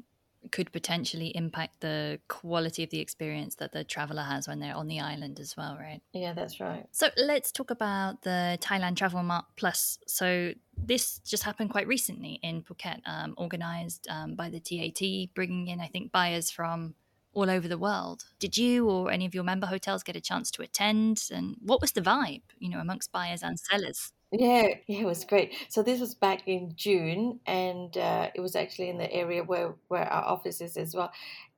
could 0.53 0.71
potentially 0.71 1.29
impact 1.35 1.81
the 1.81 2.21
quality 2.29 2.83
of 2.85 2.91
the 2.91 3.01
experience 3.01 3.55
that 3.57 3.73
the 3.73 3.85
traveler 3.85 4.23
has 4.23 4.47
when 4.47 4.61
they're 4.61 4.77
on 4.77 4.87
the 4.87 5.01
island 5.01 5.41
as 5.41 5.57
well, 5.57 5.77
right? 5.81 6.03
Yeah, 6.13 6.35
that's 6.35 6.61
right. 6.61 6.87
So 6.93 7.09
let's 7.17 7.51
talk 7.51 7.71
about 7.71 8.23
the 8.23 8.59
Thailand 8.61 8.97
Travel 8.97 9.23
Mart 9.23 9.47
Plus. 9.57 9.99
So 10.07 10.53
this 10.77 11.21
just 11.21 11.43
happened 11.43 11.71
quite 11.71 11.87
recently 11.87 12.39
in 12.43 12.63
Phuket, 12.63 13.01
um, 13.07 13.35
organized 13.39 14.07
um, 14.11 14.35
by 14.35 14.51
the 14.51 14.61
TAT, 14.61 15.35
bringing 15.35 15.69
in, 15.69 15.81
I 15.81 15.87
think, 15.87 16.13
buyers 16.13 16.51
from 16.51 16.95
all 17.37 17.51
over 17.51 17.69
the 17.69 17.79
world. 17.79 18.25
Did 18.41 18.57
you 18.57 18.89
or 18.89 19.11
any 19.11 19.27
of 19.27 19.35
your 19.35 19.45
member 19.45 19.67
hotels 19.67 20.03
get 20.03 20.17
a 20.17 20.21
chance 20.21 20.51
to 20.53 20.63
attend? 20.63 21.29
And 21.31 21.57
what 21.61 21.81
was 21.81 21.93
the 21.93 22.01
vibe, 22.01 22.43
you 22.59 22.71
know, 22.71 22.81
amongst 22.81 23.13
buyers 23.13 23.43
and 23.43 23.61
sellers? 23.61 24.13
Yeah, 24.33 24.69
yeah, 24.87 25.01
it 25.01 25.05
was 25.07 25.25
great. 25.25 25.55
So 25.69 25.83
this 25.83 26.01
was 26.01 26.15
back 26.15 26.49
in 26.49 26.73
June, 26.75 27.41
and 27.47 27.97
uh, 27.97 28.31
it 28.35 28.41
was 28.41 28.57
actually 28.57 28.89
in 28.89 28.99
the 28.99 29.13
area 29.13 29.45
where 29.45 29.77
where 29.89 30.05
our 30.05 30.25
office 30.25 30.61
is 30.61 30.77
as 30.77 30.95
well. 30.95 31.13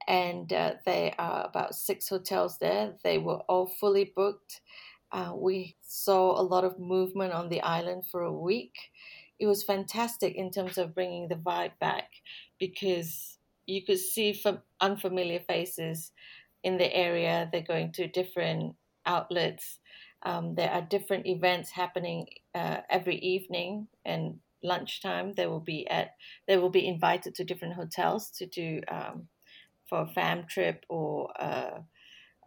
And 0.07 0.53
uh, 0.53 0.75
there 0.85 1.15
are 1.19 1.47
about 1.47 1.75
six 1.75 2.09
hotels 2.09 2.59
there. 2.59 2.95
They 3.05 3.19
were 3.19 3.41
all 3.49 3.67
fully 3.67 4.13
booked. 4.15 4.61
Uh, 5.13 5.33
we 5.35 5.77
saw 5.81 6.39
a 6.39 6.43
lot 6.43 6.65
of 6.65 6.79
movement 6.79 7.33
on 7.33 7.49
the 7.49 7.63
island 7.63 8.05
for 8.11 8.23
a 8.23 8.33
week. 8.33 8.77
It 9.39 9.47
was 9.47 9.63
fantastic 9.63 10.35
in 10.35 10.51
terms 10.51 10.77
of 10.79 10.95
bringing 10.95 11.29
the 11.29 11.37
vibe 11.37 11.79
back 11.81 12.11
because 12.59 13.38
you 13.69 13.85
could 13.85 13.99
see 13.99 14.33
from 14.33 14.61
unfamiliar 14.81 15.41
faces 15.41 16.11
in 16.65 16.79
the 16.79 16.93
area. 16.95 17.49
They're 17.53 17.61
going 17.61 17.93
to 17.93 18.09
different 18.09 18.75
outlets. 19.07 19.79
Um, 20.25 20.55
there 20.55 20.71
are 20.71 20.83
different 20.83 21.27
events 21.27 21.71
happening 21.71 22.27
uh, 22.55 22.79
every 22.91 23.17
evening 23.17 23.87
and 24.05 24.41
lunchtime. 24.65 25.35
They 25.37 25.47
will 25.47 25.61
be 25.61 25.87
at. 25.89 26.15
They 26.49 26.57
will 26.57 26.71
be 26.71 26.89
invited 26.89 27.35
to 27.37 27.45
different 27.45 27.75
hotels 27.75 28.31
to 28.39 28.47
do 28.47 28.81
um, 28.91 29.29
for 29.89 30.01
a 30.01 30.09
fam 30.09 30.47
trip 30.49 30.85
or 30.89 31.31
a, 31.39 31.83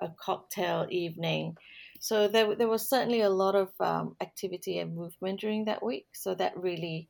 a 0.02 0.10
cocktail 0.20 0.88
evening. 0.90 1.56
So 2.00 2.28
there, 2.28 2.56
there 2.56 2.68
was 2.68 2.90
certainly 2.90 3.22
a 3.22 3.30
lot 3.30 3.56
of 3.56 3.70
um, 3.80 4.16
activity 4.22 4.80
and 4.80 4.96
movement 4.96 5.40
during 5.40 5.66
that 5.66 5.84
week. 5.84 6.08
So 6.14 6.34
that 6.34 6.58
really 6.58 7.08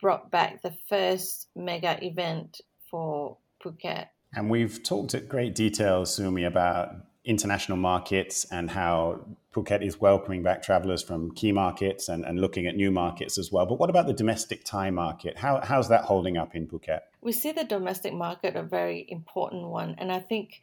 brought 0.00 0.30
back 0.30 0.62
the 0.62 0.74
first 0.88 1.48
mega 1.56 1.98
event 2.00 2.60
for 2.94 3.36
Phuket. 3.60 4.06
And 4.36 4.48
we've 4.48 4.80
talked 4.80 5.14
at 5.14 5.28
great 5.28 5.56
detail, 5.56 6.06
Sumi, 6.06 6.44
about 6.44 6.94
international 7.24 7.76
markets 7.76 8.46
and 8.52 8.70
how 8.70 9.18
Phuket 9.52 9.84
is 9.84 10.00
welcoming 10.00 10.44
back 10.44 10.62
travelers 10.62 11.02
from 11.02 11.32
key 11.32 11.50
markets 11.50 12.08
and, 12.08 12.24
and 12.24 12.40
looking 12.40 12.68
at 12.68 12.76
new 12.76 12.92
markets 12.92 13.36
as 13.36 13.50
well. 13.50 13.66
But 13.66 13.80
what 13.80 13.90
about 13.90 14.06
the 14.06 14.12
domestic 14.12 14.62
Thai 14.64 14.90
market? 14.90 15.36
How, 15.36 15.60
how's 15.60 15.88
that 15.88 16.04
holding 16.04 16.36
up 16.36 16.54
in 16.54 16.68
Phuket? 16.68 17.00
We 17.20 17.32
see 17.32 17.50
the 17.50 17.64
domestic 17.64 18.14
market 18.14 18.54
a 18.54 18.62
very 18.62 19.04
important 19.08 19.66
one. 19.66 19.96
And 19.98 20.12
I 20.12 20.20
think 20.20 20.62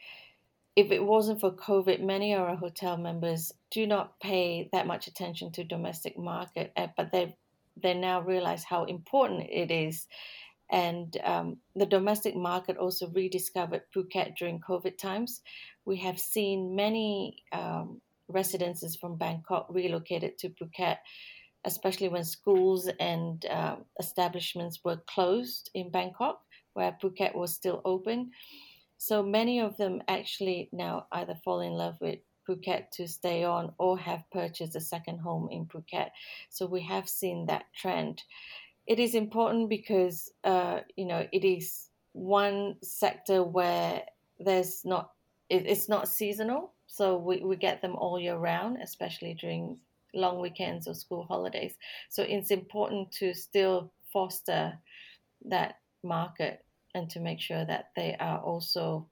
if 0.78 0.90
it 0.90 1.04
wasn't 1.04 1.42
for 1.42 1.52
COVID, 1.52 2.00
many 2.02 2.34
of 2.34 2.44
our 2.44 2.56
hotel 2.56 2.96
members 2.96 3.52
do 3.72 3.86
not 3.86 4.18
pay 4.22 4.70
that 4.72 4.88
much 4.88 5.08
attention 5.08 5.52
to 5.52 5.66
domestic 5.66 6.18
market, 6.18 6.72
eh, 6.78 6.88
but 6.96 7.12
they 7.12 7.36
they 7.82 7.94
now 7.94 8.22
realize 8.22 8.64
how 8.66 8.84
important 8.84 9.50
it 9.50 9.72
is 9.72 10.08
and 10.72 11.18
um, 11.24 11.58
the 11.76 11.86
domestic 11.86 12.36
market 12.36 12.78
also 12.78 13.10
rediscovered 13.10 13.84
Phuket 13.94 14.36
during 14.38 14.60
COVID 14.60 14.98
times. 14.98 15.42
We 15.86 15.98
have 15.98 16.20
seen 16.20 16.76
many 16.76 17.44
um, 17.52 18.02
residences 18.30 18.96
from 18.96 19.18
Bangkok 19.18 19.68
relocated 19.70 20.38
to 20.40 20.50
Phuket, 20.50 20.98
especially 21.66 22.08
when 22.08 22.24
schools 22.24 22.90
and 23.00 23.46
uh, 23.46 23.76
establishments 24.00 24.80
were 24.84 25.02
closed 25.08 25.70
in 25.74 25.92
Bangkok, 25.92 26.42
where 26.74 26.98
Phuket 27.04 27.36
was 27.36 27.54
still 27.54 27.82
open. 27.84 28.32
So 28.98 29.22
many 29.22 29.60
of 29.60 29.76
them 29.78 30.02
actually 30.08 30.70
now 30.72 31.08
either 31.12 31.36
fall 31.44 31.60
in 31.60 31.74
love 31.74 31.98
with 32.00 32.20
Phuket 32.48 32.90
to 32.92 33.08
stay 33.08 33.44
on 33.44 33.74
or 33.78 33.98
have 33.98 34.24
purchased 34.32 34.76
a 34.76 34.82
second 34.82 35.20
home 35.20 35.50
in 35.52 35.66
Phuket. 35.66 36.10
So 36.50 36.66
we 36.66 36.82
have 36.82 37.08
seen 37.08 37.46
that 37.48 37.66
trend 37.76 38.24
it 38.88 39.00
is 39.00 39.16
important 39.16 39.70
because 39.70 40.32
uh, 40.44 40.80
you 40.96 41.06
know 41.06 41.28
it 41.32 41.46
is 41.46 41.90
one 42.14 42.76
sector 42.82 43.44
where 43.44 44.04
there's 44.40 44.84
not 44.84 45.12
it, 45.50 45.66
it's 45.66 45.88
not 45.88 46.08
seasonal 46.08 46.74
so 46.88 47.18
we, 47.18 47.42
we 47.42 47.56
get 47.56 47.82
them 47.82 47.96
all 47.96 48.20
year 48.20 48.36
round 48.36 48.78
especially 48.82 49.34
during 49.34 49.78
long 50.14 50.40
weekends 50.40 50.88
or 50.88 50.94
school 50.94 51.24
holidays. 51.24 51.76
So 52.10 52.24
it's 52.24 52.52
important 52.52 53.12
to 53.14 53.34
still 53.34 53.92
foster 54.12 54.78
that 55.46 55.76
market 56.04 56.64
and 56.94 57.10
to 57.12 57.20
make 57.20 57.40
sure 57.40 57.66
that 57.66 57.92
they 57.96 58.16
are 58.20 58.40
also 58.40 59.08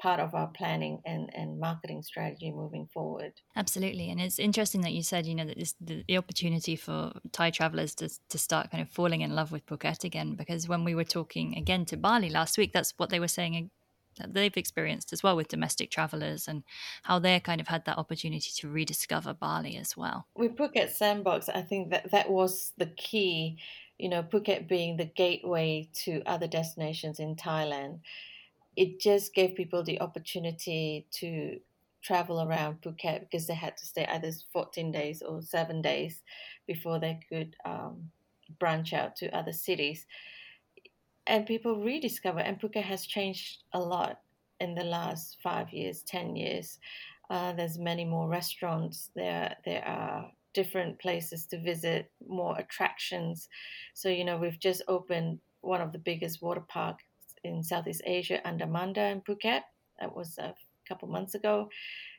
part 0.00 0.18
of 0.18 0.34
our 0.34 0.48
planning 0.48 1.00
and, 1.04 1.30
and 1.34 1.60
marketing 1.60 2.02
strategy 2.02 2.50
moving 2.50 2.88
forward. 2.92 3.32
Absolutely. 3.54 4.10
And 4.10 4.20
it's 4.20 4.38
interesting 4.38 4.80
that 4.80 4.92
you 4.92 5.02
said, 5.02 5.26
you 5.26 5.34
know, 5.34 5.44
that 5.44 5.58
this, 5.58 5.74
the, 5.80 6.02
the 6.08 6.16
opportunity 6.16 6.74
for 6.74 7.12
Thai 7.32 7.50
travelers 7.50 7.94
to, 7.96 8.08
to 8.30 8.38
start 8.38 8.70
kind 8.70 8.82
of 8.82 8.88
falling 8.88 9.20
in 9.20 9.34
love 9.34 9.52
with 9.52 9.66
Phuket 9.66 10.04
again, 10.04 10.34
because 10.36 10.68
when 10.68 10.84
we 10.84 10.94
were 10.94 11.04
talking 11.04 11.56
again 11.56 11.84
to 11.86 11.96
Bali 11.96 12.30
last 12.30 12.56
week, 12.56 12.72
that's 12.72 12.94
what 12.96 13.10
they 13.10 13.20
were 13.20 13.28
saying 13.28 13.70
that 14.18 14.34
they've 14.34 14.56
experienced 14.56 15.12
as 15.12 15.22
well 15.22 15.36
with 15.36 15.48
domestic 15.48 15.90
travelers 15.90 16.48
and 16.48 16.64
how 17.02 17.18
they're 17.18 17.40
kind 17.40 17.60
of 17.60 17.68
had 17.68 17.84
that 17.84 17.98
opportunity 17.98 18.50
to 18.56 18.68
rediscover 18.68 19.34
Bali 19.34 19.76
as 19.76 19.96
well. 19.96 20.26
With 20.34 20.56
Phuket 20.56 20.90
Sandbox, 20.90 21.48
I 21.48 21.62
think 21.62 21.90
that 21.90 22.10
that 22.10 22.30
was 22.30 22.72
the 22.76 22.86
key, 22.86 23.58
you 23.98 24.08
know, 24.08 24.22
Phuket 24.22 24.68
being 24.68 24.96
the 24.96 25.04
gateway 25.04 25.88
to 26.04 26.22
other 26.26 26.46
destinations 26.46 27.20
in 27.20 27.36
Thailand 27.36 28.00
it 28.76 29.00
just 29.00 29.34
gave 29.34 29.54
people 29.54 29.82
the 29.82 30.00
opportunity 30.00 31.06
to 31.12 31.58
travel 32.02 32.42
around 32.42 32.80
Phuket 32.80 33.20
because 33.20 33.46
they 33.46 33.54
had 33.54 33.76
to 33.76 33.86
stay 33.86 34.06
either 34.06 34.32
14 34.52 34.90
days 34.90 35.22
or 35.22 35.42
seven 35.42 35.82
days 35.82 36.22
before 36.66 36.98
they 36.98 37.20
could 37.28 37.56
um, 37.64 38.10
branch 38.58 38.92
out 38.92 39.16
to 39.16 39.36
other 39.36 39.52
cities. 39.52 40.06
And 41.26 41.46
people 41.46 41.82
rediscover, 41.82 42.40
and 42.40 42.60
Phuket 42.60 42.82
has 42.82 43.06
changed 43.06 43.62
a 43.72 43.80
lot 43.80 44.20
in 44.60 44.74
the 44.74 44.84
last 44.84 45.38
five 45.42 45.72
years, 45.72 46.02
10 46.02 46.36
years. 46.36 46.78
Uh, 47.28 47.52
there's 47.52 47.78
many 47.78 48.04
more 48.04 48.28
restaurants. 48.28 49.10
There, 49.14 49.54
there 49.64 49.86
are 49.86 50.30
different 50.54 50.98
places 50.98 51.46
to 51.46 51.60
visit, 51.60 52.10
more 52.26 52.58
attractions. 52.58 53.48
So, 53.94 54.08
you 54.08 54.24
know, 54.24 54.38
we've 54.38 54.58
just 54.58 54.82
opened 54.88 55.38
one 55.60 55.80
of 55.80 55.92
the 55.92 55.98
biggest 55.98 56.42
water 56.42 56.64
park 56.68 56.98
in 57.44 57.62
Southeast 57.62 58.02
Asia, 58.06 58.40
Andamanda 58.44 58.98
and 58.98 59.24
Phuket. 59.24 59.62
That 59.98 60.14
was 60.14 60.38
a 60.38 60.54
couple 60.88 61.08
months 61.08 61.34
ago. 61.34 61.68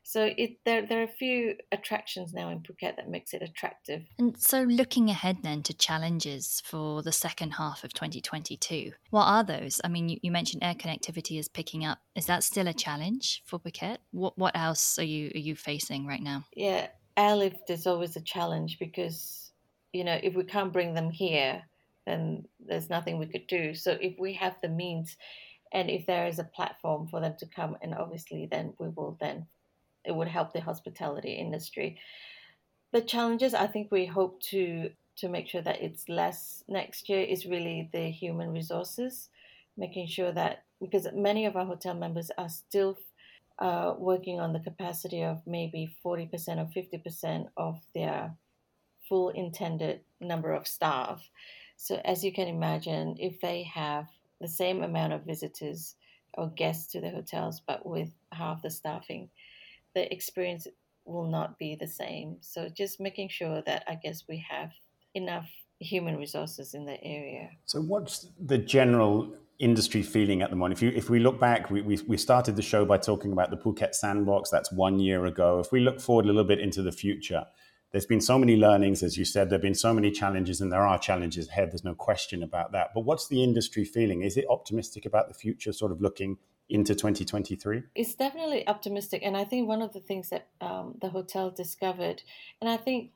So 0.03 0.31
it 0.35 0.57
there 0.65 0.85
there 0.85 1.01
are 1.01 1.03
a 1.03 1.07
few 1.07 1.55
attractions 1.71 2.33
now 2.33 2.49
in 2.49 2.61
Phuket 2.61 2.95
that 2.95 3.09
makes 3.09 3.33
it 3.33 3.41
attractive. 3.43 4.01
And 4.17 4.35
so 4.39 4.63
looking 4.63 5.09
ahead 5.09 5.37
then 5.43 5.61
to 5.63 5.73
challenges 5.73 6.61
for 6.65 7.03
the 7.03 7.11
second 7.11 7.51
half 7.51 7.83
of 7.83 7.93
2022, 7.93 8.93
what 9.11 9.25
are 9.25 9.43
those? 9.43 9.79
I 9.83 9.89
mean, 9.89 10.09
you, 10.09 10.17
you 10.23 10.31
mentioned 10.31 10.63
air 10.63 10.73
connectivity 10.73 11.37
is 11.37 11.47
picking 11.47 11.85
up. 11.85 11.99
Is 12.15 12.25
that 12.25 12.43
still 12.43 12.67
a 12.67 12.73
challenge 12.73 13.43
for 13.45 13.59
Phuket? 13.59 13.97
What 14.11 14.37
what 14.37 14.55
else 14.55 14.97
are 14.97 15.03
you 15.03 15.31
are 15.35 15.39
you 15.39 15.55
facing 15.55 16.07
right 16.07 16.23
now? 16.23 16.45
Yeah, 16.55 16.87
airlift 17.15 17.69
is 17.69 17.85
always 17.85 18.15
a 18.15 18.21
challenge 18.21 18.79
because 18.79 19.51
you 19.93 20.03
know 20.03 20.19
if 20.23 20.33
we 20.33 20.43
can't 20.45 20.73
bring 20.73 20.95
them 20.95 21.11
here, 21.11 21.63
then 22.05 22.45
there's 22.59 22.89
nothing 22.89 23.17
we 23.17 23.27
could 23.27 23.47
do. 23.47 23.73
So 23.73 23.97
if 23.99 24.19
we 24.19 24.33
have 24.33 24.55
the 24.61 24.69
means 24.69 25.17
and 25.71 25.89
if 25.89 26.05
there 26.05 26.27
is 26.27 26.39
a 26.39 26.43
platform 26.43 27.07
for 27.07 27.19
them 27.19 27.35
to 27.39 27.45
come 27.45 27.77
and 27.81 27.93
obviously 27.93 28.47
then 28.49 28.73
we 28.79 28.89
will 28.89 29.17
then 29.19 29.47
it 30.03 30.15
would 30.15 30.27
help 30.27 30.53
the 30.53 30.61
hospitality 30.61 31.33
industry. 31.33 31.99
The 32.91 33.01
challenges 33.01 33.53
I 33.53 33.67
think 33.67 33.91
we 33.91 34.05
hope 34.05 34.41
to 34.51 34.91
to 35.17 35.29
make 35.29 35.47
sure 35.47 35.61
that 35.61 35.81
it's 35.81 36.09
less 36.09 36.63
next 36.67 37.09
year 37.09 37.21
is 37.21 37.45
really 37.45 37.89
the 37.91 38.09
human 38.09 38.51
resources, 38.51 39.29
making 39.77 40.07
sure 40.07 40.31
that 40.31 40.63
because 40.79 41.07
many 41.13 41.45
of 41.45 41.55
our 41.55 41.65
hotel 41.65 41.93
members 41.93 42.31
are 42.37 42.49
still 42.49 42.97
uh, 43.59 43.93
working 43.97 44.39
on 44.39 44.53
the 44.53 44.59
capacity 44.59 45.23
of 45.23 45.41
maybe 45.45 45.95
40% 46.03 46.27
or 46.57 46.69
50% 46.75 47.47
of 47.55 47.79
their 47.93 48.33
full 49.07 49.29
intended 49.29 49.99
number 50.19 50.51
of 50.51 50.67
staff. 50.67 51.29
So, 51.81 51.99
as 52.05 52.23
you 52.23 52.31
can 52.31 52.47
imagine, 52.47 53.15
if 53.17 53.41
they 53.41 53.63
have 53.63 54.05
the 54.39 54.47
same 54.47 54.83
amount 54.83 55.13
of 55.13 55.25
visitors 55.25 55.95
or 56.35 56.49
guests 56.49 56.91
to 56.91 57.01
the 57.01 57.09
hotels, 57.09 57.59
but 57.65 57.83
with 57.83 58.09
half 58.31 58.61
the 58.61 58.69
staffing, 58.69 59.31
the 59.95 60.13
experience 60.13 60.67
will 61.05 61.25
not 61.25 61.57
be 61.57 61.75
the 61.75 61.87
same. 61.87 62.37
So 62.39 62.69
just 62.69 62.99
making 62.99 63.29
sure 63.29 63.63
that 63.65 63.83
I 63.87 63.95
guess 63.95 64.25
we 64.29 64.45
have 64.47 64.69
enough 65.15 65.49
human 65.79 66.17
resources 66.17 66.75
in 66.75 66.85
the 66.85 67.03
area. 67.03 67.49
So 67.65 67.81
what's 67.81 68.27
the 68.39 68.59
general 68.59 69.33
industry 69.57 70.03
feeling 70.03 70.43
at 70.43 70.51
the 70.51 70.55
moment? 70.55 70.77
If 70.77 70.83
you 70.83 70.91
if 70.95 71.09
we 71.09 71.17
look 71.17 71.39
back, 71.39 71.71
we, 71.71 71.81
we, 71.81 71.97
we 72.07 72.15
started 72.15 72.55
the 72.55 72.61
show 72.61 72.85
by 72.85 72.99
talking 72.99 73.31
about 73.31 73.49
the 73.49 73.57
Phuket 73.57 73.95
sandbox. 73.95 74.51
That's 74.51 74.71
one 74.71 74.99
year 74.99 75.25
ago. 75.25 75.57
If 75.57 75.71
we 75.71 75.79
look 75.79 75.99
forward 75.99 76.25
a 76.25 76.27
little 76.27 76.43
bit 76.43 76.59
into 76.59 76.83
the 76.83 76.91
future, 76.91 77.47
there's 77.91 78.05
been 78.05 78.21
so 78.21 78.39
many 78.39 78.55
learnings, 78.55 79.03
as 79.03 79.17
you 79.17 79.25
said, 79.25 79.49
there 79.49 79.57
have 79.57 79.61
been 79.61 79.75
so 79.75 79.93
many 79.93 80.11
challenges, 80.11 80.61
and 80.61 80.71
there 80.71 80.85
are 80.85 80.97
challenges 80.97 81.49
ahead. 81.49 81.71
There's 81.71 81.83
no 81.83 81.93
question 81.93 82.41
about 82.41 82.71
that. 82.71 82.91
But 82.93 83.01
what's 83.01 83.27
the 83.27 83.43
industry 83.43 83.83
feeling? 83.83 84.21
Is 84.21 84.37
it 84.37 84.45
optimistic 84.49 85.05
about 85.05 85.27
the 85.27 85.33
future, 85.33 85.73
sort 85.73 85.91
of 85.91 86.01
looking 86.01 86.37
into 86.69 86.95
2023? 86.95 87.83
It's 87.95 88.15
definitely 88.15 88.65
optimistic. 88.65 89.23
And 89.25 89.35
I 89.35 89.43
think 89.43 89.67
one 89.67 89.81
of 89.81 89.91
the 89.91 89.99
things 89.99 90.29
that 90.29 90.47
um, 90.61 90.95
the 91.01 91.09
hotel 91.09 91.51
discovered, 91.51 92.23
and 92.61 92.69
I 92.69 92.77
think 92.77 93.11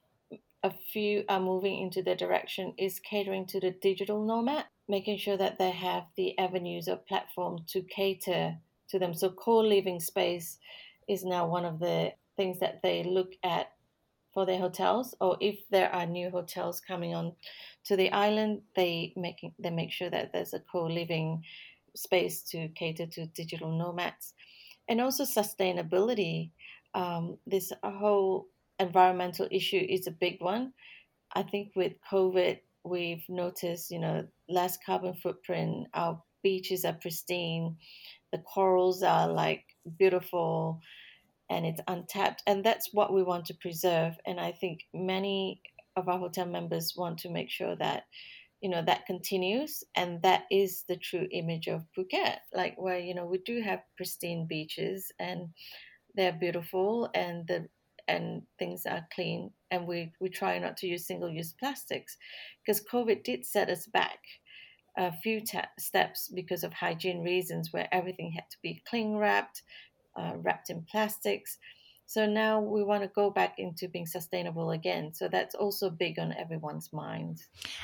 a 0.62 0.74
few 0.92 1.24
are 1.30 1.40
moving 1.40 1.80
into 1.80 2.02
the 2.02 2.16
direction, 2.16 2.74
is 2.78 3.00
catering 3.00 3.46
to 3.48 3.62
the 3.62 3.72
digital 3.72 4.26
nomad, 4.26 4.66
making 4.90 5.20
sure 5.20 5.38
that 5.38 5.58
they 5.58 5.72
have 5.72 6.04
the 6.18 6.38
avenues 6.38 6.90
or 6.90 6.98
platform 6.98 7.60
to 7.68 7.82
cater 7.82 8.58
to 8.90 9.00
them. 9.00 9.14
So, 9.14 9.30
co 9.30 9.60
living 9.60 10.02
space 10.02 10.58
is 11.08 11.24
now 11.24 11.48
one 11.48 11.64
of 11.64 11.80
the 11.80 12.12
things 12.36 12.60
that 12.60 12.82
they 12.84 13.04
look 13.04 13.32
at 13.42 13.72
for 14.36 14.46
their 14.46 14.60
hotels 14.60 15.16
or 15.20 15.38
if 15.42 15.58
there 15.72 15.92
are 15.92 16.06
new 16.06 16.30
hotels 16.30 16.80
coming 16.80 17.16
on 17.16 17.34
to 17.86 17.96
the 17.96 18.12
island 18.12 18.62
they 18.76 19.14
make 19.16 19.40
they 19.58 19.72
make 19.72 19.92
sure 19.92 20.12
that 20.12 20.32
there's 20.34 20.54
a 20.54 20.60
co-living 20.60 21.42
space 21.96 22.44
to 22.44 22.68
cater 22.70 23.08
to 23.08 23.26
digital 23.28 23.72
nomads, 23.72 24.34
and 24.88 25.02
also 25.02 25.24
sustainability. 25.24 26.52
Um, 26.94 27.38
this 27.48 27.72
whole 27.84 28.48
environmental 28.80 29.48
issue 29.52 29.86
is 29.90 30.08
a 30.08 30.12
big 30.12 30.42
one. 30.42 30.74
I 31.34 31.44
think 31.44 31.72
with 31.76 31.94
COVID, 32.10 32.60
we've 32.84 33.24
noticed, 33.28 33.92
you 33.92 34.00
know, 34.00 34.28
less 34.48 34.78
carbon 34.86 35.16
footprint. 35.16 35.88
Our 35.94 36.22
beaches 36.44 36.86
are 36.86 36.94
pristine, 36.94 37.78
the 38.32 38.38
corals 38.40 39.04
are 39.04 39.28
like 39.28 39.66
beautiful, 39.98 40.80
and 41.50 41.66
it's 41.66 41.82
untapped, 41.88 42.44
and 42.48 42.64
that's 42.64 42.90
what 42.94 43.14
we 43.14 43.24
want 43.24 43.46
to 43.46 43.54
preserve. 43.56 44.14
And 44.26 44.40
I 44.40 44.52
think 44.52 44.82
many 44.94 45.62
of 45.96 46.10
our 46.10 46.20
hotel 46.20 46.46
members 46.46 46.94
want 46.98 47.20
to 47.20 47.30
make 47.30 47.50
sure 47.50 47.76
that 47.78 48.06
you 48.62 48.70
know 48.70 48.82
that 48.82 49.06
continues 49.06 49.84
and 49.96 50.22
that 50.22 50.46
is 50.50 50.84
the 50.88 50.96
true 50.98 51.28
image 51.32 51.68
of 51.68 51.86
phuket 51.96 52.38
like 52.54 52.74
where 52.78 52.98
you 52.98 53.14
know 53.14 53.26
we 53.26 53.38
do 53.40 53.62
have 53.62 53.82
pristine 53.96 54.48
beaches 54.48 55.12
and 55.20 55.50
they're 56.16 56.34
beautiful 56.34 57.10
and 57.14 57.48
the 57.48 57.68
and 58.08 58.44
things 58.60 58.86
are 58.86 59.08
clean 59.14 59.52
and 59.72 59.86
we 59.86 60.12
we 60.20 60.30
try 60.30 60.58
not 60.58 60.78
to 60.78 60.88
use 60.88 61.06
single 61.06 61.30
use 61.30 61.54
plastics 61.60 62.18
because 62.66 62.84
covid 62.92 63.24
did 63.24 63.46
set 63.46 63.70
us 63.70 63.88
back 63.88 64.20
a 64.98 65.12
few 65.12 65.42
steps 65.78 66.32
because 66.34 66.64
of 66.64 66.72
hygiene 66.74 67.22
reasons 67.22 67.74
where 67.74 67.88
everything 67.92 68.32
had 68.32 68.50
to 68.50 68.58
be 68.64 68.82
cling 68.88 69.18
wrapped 69.18 69.64
uh, 70.16 70.34
wrapped 70.38 70.70
in 70.70 70.82
plastics 70.84 71.58
so 72.08 72.28
now 72.28 72.60
we 72.60 72.84
want 72.84 73.02
to 73.02 73.10
go 73.10 73.32
back 73.32 73.58
into 73.58 73.88
being 73.88 74.06
sustainable 74.06 74.72
again. 74.72 75.14
So 75.14 75.28
that's 75.28 75.56
also 75.56 75.90
big 75.90 76.20
on 76.20 76.34
everyone's 76.34 76.94
mind. 76.94 77.42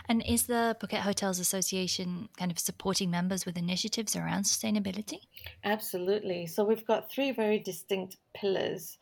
And 0.08 0.24
is 0.26 0.46
the 0.46 0.78
Phuket 0.80 1.00
Hotels 1.00 1.40
Association 1.40 2.30
kind 2.38 2.52
of 2.52 2.60
supporting 2.60 3.10
members 3.10 3.46
with 3.46 3.58
initiatives 3.58 4.16
around 4.16 4.44
sustainability? 4.44 5.22
Absolutely. 5.64 6.46
So 6.46 6.64
we've 6.64 6.86
got 6.86 7.12
three 7.12 7.32
very 7.32 7.58
distinct 7.58 8.18
pillars. 8.36 9.00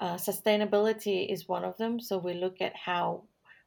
Uh, 0.00 0.16
sustainability 0.16 1.32
is 1.32 1.48
one 1.48 1.64
of 1.64 1.76
them. 1.76 2.00
So 2.00 2.18
we 2.18 2.34
look 2.34 2.60
at 2.60 2.74
how 2.74 3.22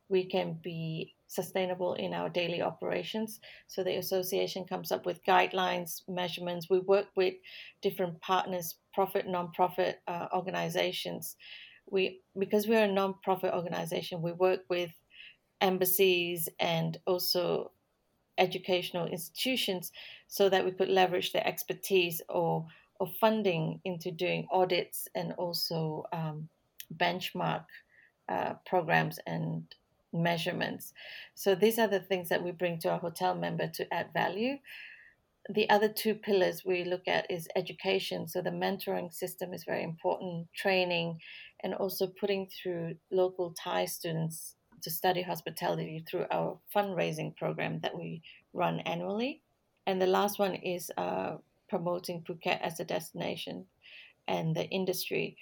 we 0.10 0.26
can 0.26 0.60
be 0.62 1.15
sustainable 1.30 1.94
in 1.94 2.13
our 2.13 2.28
daily 2.28 2.62
operations. 2.62 3.39
So 3.68 3.84
the 3.84 3.98
association 3.98 4.65
comes 4.65 4.92
up 4.92 5.06
with 5.06 5.24
guidelines, 5.26 6.02
measurements. 6.08 6.70
We 6.70 6.80
work 6.80 7.06
with 7.15 7.36
different 7.82 8.20
partners, 8.20 8.76
profit, 8.94 9.28
non-profit 9.28 10.02
uh, 10.08 10.28
organizations. 10.34 11.38
We 11.89 12.22
because 12.38 12.68
we're 12.68 12.84
a 12.84 12.92
non-profit 12.92 13.54
organization, 13.54 14.22
we 14.22 14.34
work 14.34 14.62
with 14.70 14.92
embassies 15.62 16.50
and 16.60 16.98
also 17.06 17.72
educational 18.38 19.06
institutions 19.06 19.92
so 20.28 20.50
that 20.50 20.65
we 20.65 20.72
could 20.72 20.89
leverage 20.89 21.32
their 21.32 21.48
expertise 21.48 22.22
or 22.28 22.65
or 23.00 23.08
funding 23.22 23.80
into 23.86 24.12
doing 24.12 24.48
audits 24.52 25.08
and 25.15 25.34
also 25.34 26.04
um, 26.12 26.50
benchmark 26.98 27.65
uh, 28.30 28.54
programs 28.65 29.20
and 29.28 29.63
measurements. 30.13 30.93
So 31.36 31.56
these 31.56 31.80
are 31.80 31.88
the 31.88 32.00
things 32.00 32.30
that 32.30 32.43
we 32.43 32.52
bring 32.52 32.80
to 32.80 32.89
our 32.89 33.00
hotel 33.00 33.36
member 33.36 33.67
to 33.67 33.93
add 33.93 34.08
value. 34.13 34.58
The 35.50 35.69
other 35.69 35.89
two 35.89 36.15
pillars 36.15 36.63
we 36.65 36.84
look 36.84 37.08
at 37.08 37.30
is 37.30 37.48
education. 37.56 38.28
So 38.28 38.41
the 38.41 38.52
mentoring 38.52 39.13
system 39.13 39.54
is 39.54 39.63
very 39.63 39.84
important, 39.84 40.48
training, 40.56 41.19
and 41.63 41.74
also 41.74 42.08
putting 42.08 42.48
through 42.48 42.95
local 43.12 43.54
Thai 43.54 43.86
students 43.86 44.56
to 44.82 44.91
study 44.91 45.22
hospitality 45.22 46.06
through 46.10 46.26
our 46.32 46.58
fundraising 46.74 47.36
program 47.36 47.80
that 47.82 47.98
we 47.98 48.22
run 48.54 48.80
annually. 48.82 49.41
And 49.88 50.02
the 50.02 50.08
last 50.08 50.39
one 50.39 50.56
is 50.56 50.91
uh, 50.98 51.38
promoting 51.67 52.22
Phuket 52.22 52.62
as 52.62 52.80
a 52.80 52.86
destination 52.86 53.65
and 54.28 54.56
the 54.56 54.65
industry. 54.69 55.36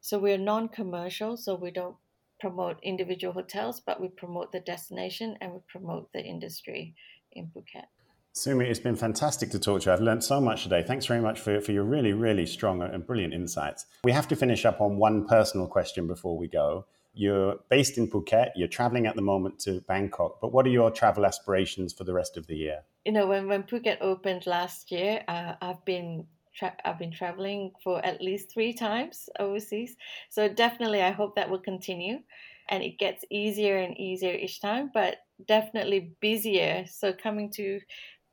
So 0.00 0.18
we're 0.18 0.38
non 0.38 0.68
commercial, 0.68 1.36
so 1.36 1.54
we 1.54 1.70
don't 1.70 1.96
promote 2.44 2.78
individual 2.82 3.32
hotels, 3.32 3.80
but 3.80 4.02
we 4.02 4.08
promote 4.08 4.52
the 4.52 4.60
destination 4.60 5.34
and 5.40 5.50
we 5.54 5.60
promote 5.66 6.12
the 6.12 6.20
industry 6.20 6.94
in 7.32 7.46
Phuket. 7.46 7.86
Sumi, 8.32 8.66
it's 8.66 8.78
been 8.78 8.96
fantastic 8.96 9.48
to 9.52 9.58
talk 9.58 9.80
to 9.80 9.86
you. 9.86 9.94
I've 9.94 10.02
learned 10.02 10.22
so 10.22 10.42
much 10.42 10.64
today. 10.64 10.82
Thanks 10.86 11.06
very 11.06 11.22
much 11.22 11.40
for, 11.40 11.58
for 11.62 11.72
your 11.72 11.84
really, 11.84 12.12
really 12.12 12.44
strong 12.44 12.82
and 12.82 13.06
brilliant 13.06 13.32
insights. 13.32 13.86
We 14.04 14.12
have 14.12 14.28
to 14.28 14.36
finish 14.36 14.66
up 14.66 14.82
on 14.82 14.98
one 14.98 15.26
personal 15.26 15.66
question 15.66 16.06
before 16.06 16.36
we 16.36 16.46
go. 16.46 16.84
You're 17.14 17.60
based 17.70 17.96
in 17.96 18.08
Phuket, 18.10 18.50
you're 18.56 18.68
traveling 18.68 19.06
at 19.06 19.16
the 19.16 19.22
moment 19.22 19.58
to 19.60 19.80
Bangkok, 19.88 20.38
but 20.42 20.52
what 20.52 20.66
are 20.66 20.70
your 20.80 20.90
travel 20.90 21.24
aspirations 21.24 21.94
for 21.94 22.04
the 22.04 22.12
rest 22.12 22.36
of 22.36 22.46
the 22.46 22.56
year? 22.56 22.80
You 23.06 23.12
know, 23.12 23.26
when, 23.26 23.48
when 23.48 23.62
Phuket 23.62 23.98
opened 24.02 24.46
last 24.46 24.90
year, 24.90 25.22
uh, 25.28 25.54
I've 25.62 25.82
been 25.86 26.26
tra- 26.54 26.76
I've 26.84 26.98
been 26.98 27.12
traveling 27.12 27.72
for 27.82 28.04
at 28.04 28.20
least 28.22 28.52
three 28.52 28.72
times 28.72 29.28
overseas. 29.38 29.96
So 30.30 30.48
definitely, 30.48 31.02
I 31.02 31.10
hope 31.10 31.36
that 31.36 31.50
will 31.50 31.60
continue, 31.60 32.20
and 32.68 32.82
it 32.82 32.98
gets 32.98 33.24
easier 33.30 33.78
and 33.78 33.98
easier 33.98 34.34
each 34.34 34.60
time. 34.60 34.90
But 34.92 35.18
definitely 35.46 36.16
busier. 36.20 36.86
So 36.86 37.12
coming 37.12 37.50
to 37.52 37.80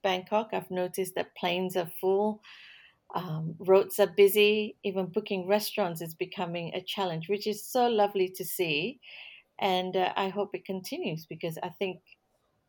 Bangkok, 0.03 0.49
I've 0.53 0.71
noticed 0.71 1.15
that 1.15 1.35
planes 1.35 1.75
are 1.77 1.91
full. 1.99 2.41
Um, 3.13 3.55
roads 3.59 3.99
are 3.99 4.07
busy. 4.07 4.77
Even 4.83 5.07
booking 5.07 5.47
restaurants 5.47 6.01
is 6.01 6.15
becoming 6.15 6.73
a 6.73 6.81
challenge, 6.81 7.27
which 7.29 7.45
is 7.47 7.65
so 7.65 7.87
lovely 7.87 8.29
to 8.29 8.45
see. 8.45 8.99
And 9.59 9.95
uh, 9.97 10.13
I 10.15 10.29
hope 10.29 10.55
it 10.55 10.65
continues 10.65 11.25
because 11.25 11.57
I 11.63 11.69
think, 11.69 12.01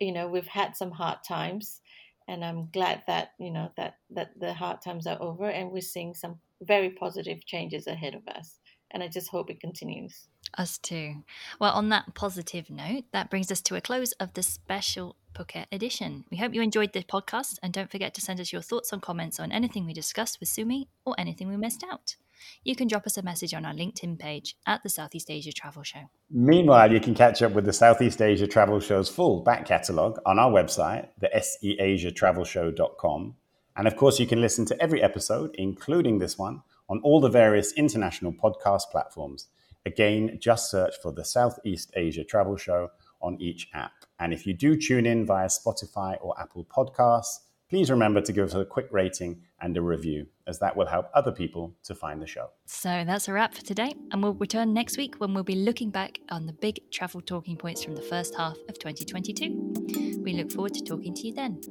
you 0.00 0.12
know, 0.12 0.28
we've 0.28 0.46
had 0.46 0.76
some 0.76 0.92
hard 0.92 1.18
times 1.26 1.80
and 2.28 2.44
I'm 2.44 2.68
glad 2.72 3.02
that 3.06 3.32
you 3.38 3.50
know 3.50 3.70
that 3.76 3.96
that 4.10 4.38
the 4.38 4.52
hard 4.52 4.80
times 4.82 5.06
are 5.06 5.20
over 5.20 5.48
and 5.48 5.70
we're 5.70 5.80
seeing 5.80 6.14
some 6.14 6.38
very 6.62 6.90
positive 6.90 7.44
changes 7.44 7.86
ahead 7.86 8.14
of 8.14 8.26
us. 8.28 8.58
And 8.90 9.02
I 9.02 9.08
just 9.08 9.28
hope 9.28 9.50
it 9.50 9.60
continues. 9.60 10.28
Us 10.58 10.76
too. 10.76 11.24
Well, 11.58 11.72
on 11.72 11.88
that 11.88 12.14
positive 12.14 12.68
note, 12.68 13.04
that 13.12 13.30
brings 13.30 13.50
us 13.50 13.62
to 13.62 13.76
a 13.76 13.80
close 13.80 14.12
of 14.12 14.34
the 14.34 14.42
special 14.42 15.16
Phuket 15.34 15.64
edition. 15.72 16.24
We 16.30 16.36
hope 16.36 16.52
you 16.54 16.60
enjoyed 16.60 16.92
the 16.92 17.02
podcast 17.02 17.58
and 17.62 17.72
don't 17.72 17.90
forget 17.90 18.12
to 18.14 18.20
send 18.20 18.38
us 18.38 18.52
your 18.52 18.60
thoughts 18.60 18.92
and 18.92 19.00
comments 19.00 19.40
on 19.40 19.50
anything 19.50 19.86
we 19.86 19.94
discussed 19.94 20.40
with 20.40 20.50
Sumi 20.50 20.88
or 21.06 21.14
anything 21.16 21.48
we 21.48 21.56
missed 21.56 21.82
out. 21.90 22.16
You 22.64 22.76
can 22.76 22.88
drop 22.88 23.06
us 23.06 23.16
a 23.16 23.22
message 23.22 23.54
on 23.54 23.64
our 23.64 23.72
LinkedIn 23.72 24.18
page 24.18 24.56
at 24.66 24.82
the 24.82 24.88
Southeast 24.88 25.30
Asia 25.30 25.52
Travel 25.52 25.82
Show. 25.82 26.10
Meanwhile, 26.30 26.92
you 26.92 27.00
can 27.00 27.14
catch 27.14 27.42
up 27.42 27.52
with 27.52 27.64
the 27.64 27.72
Southeast 27.72 28.22
Asia 28.22 28.46
Travel 28.46 28.80
Show's 28.80 29.08
full 29.08 29.42
back 29.42 29.66
catalogue 29.66 30.20
on 30.26 30.38
our 30.38 30.50
website, 30.50 31.08
the 31.18 31.30
seasiatravelshow.com. 31.34 33.34
And 33.76 33.88
of 33.88 33.96
course, 33.96 34.20
you 34.20 34.26
can 34.26 34.40
listen 34.40 34.64
to 34.66 34.82
every 34.82 35.02
episode, 35.02 35.54
including 35.54 36.18
this 36.18 36.38
one, 36.38 36.62
on 36.88 37.00
all 37.00 37.20
the 37.20 37.30
various 37.30 37.72
international 37.72 38.32
podcast 38.32 38.90
platforms. 38.90 39.48
Again, 39.84 40.38
just 40.40 40.70
search 40.70 40.94
for 41.02 41.12
the 41.12 41.24
Southeast 41.24 41.90
Asia 41.96 42.22
Travel 42.22 42.56
Show 42.56 42.90
on 43.20 43.40
each 43.40 43.68
app. 43.72 43.92
And 44.18 44.32
if 44.32 44.46
you 44.46 44.54
do 44.54 44.76
tune 44.76 45.06
in 45.06 45.26
via 45.26 45.46
Spotify 45.46 46.18
or 46.20 46.38
Apple 46.40 46.64
Podcasts, 46.64 47.38
please 47.72 47.90
remember 47.90 48.20
to 48.20 48.34
give 48.34 48.44
us 48.44 48.52
a 48.52 48.66
quick 48.66 48.86
rating 48.90 49.40
and 49.62 49.74
a 49.78 49.80
review, 49.80 50.26
as 50.46 50.58
that 50.58 50.76
will 50.76 50.84
help 50.84 51.08
other 51.14 51.32
people 51.32 51.74
to 51.82 51.94
find 51.94 52.20
the 52.20 52.26
show. 52.26 52.50
So 52.66 53.02
that's 53.06 53.28
a 53.28 53.32
wrap 53.32 53.54
for 53.54 53.62
today, 53.62 53.94
and 54.10 54.22
we'll 54.22 54.34
return 54.34 54.74
next 54.74 54.98
week 54.98 55.14
when 55.16 55.32
we'll 55.32 55.42
be 55.42 55.54
looking 55.54 55.88
back 55.88 56.18
on 56.28 56.44
the 56.44 56.52
big 56.52 56.80
travel 56.90 57.22
talking 57.22 57.56
points 57.56 57.82
from 57.82 57.94
the 57.94 58.02
first 58.02 58.34
half 58.34 58.58
of 58.68 58.78
2022. 58.78 60.20
We 60.22 60.34
look 60.34 60.52
forward 60.52 60.74
to 60.74 60.82
talking 60.82 61.14
to 61.14 61.26
you 61.26 61.32
then. 61.32 61.62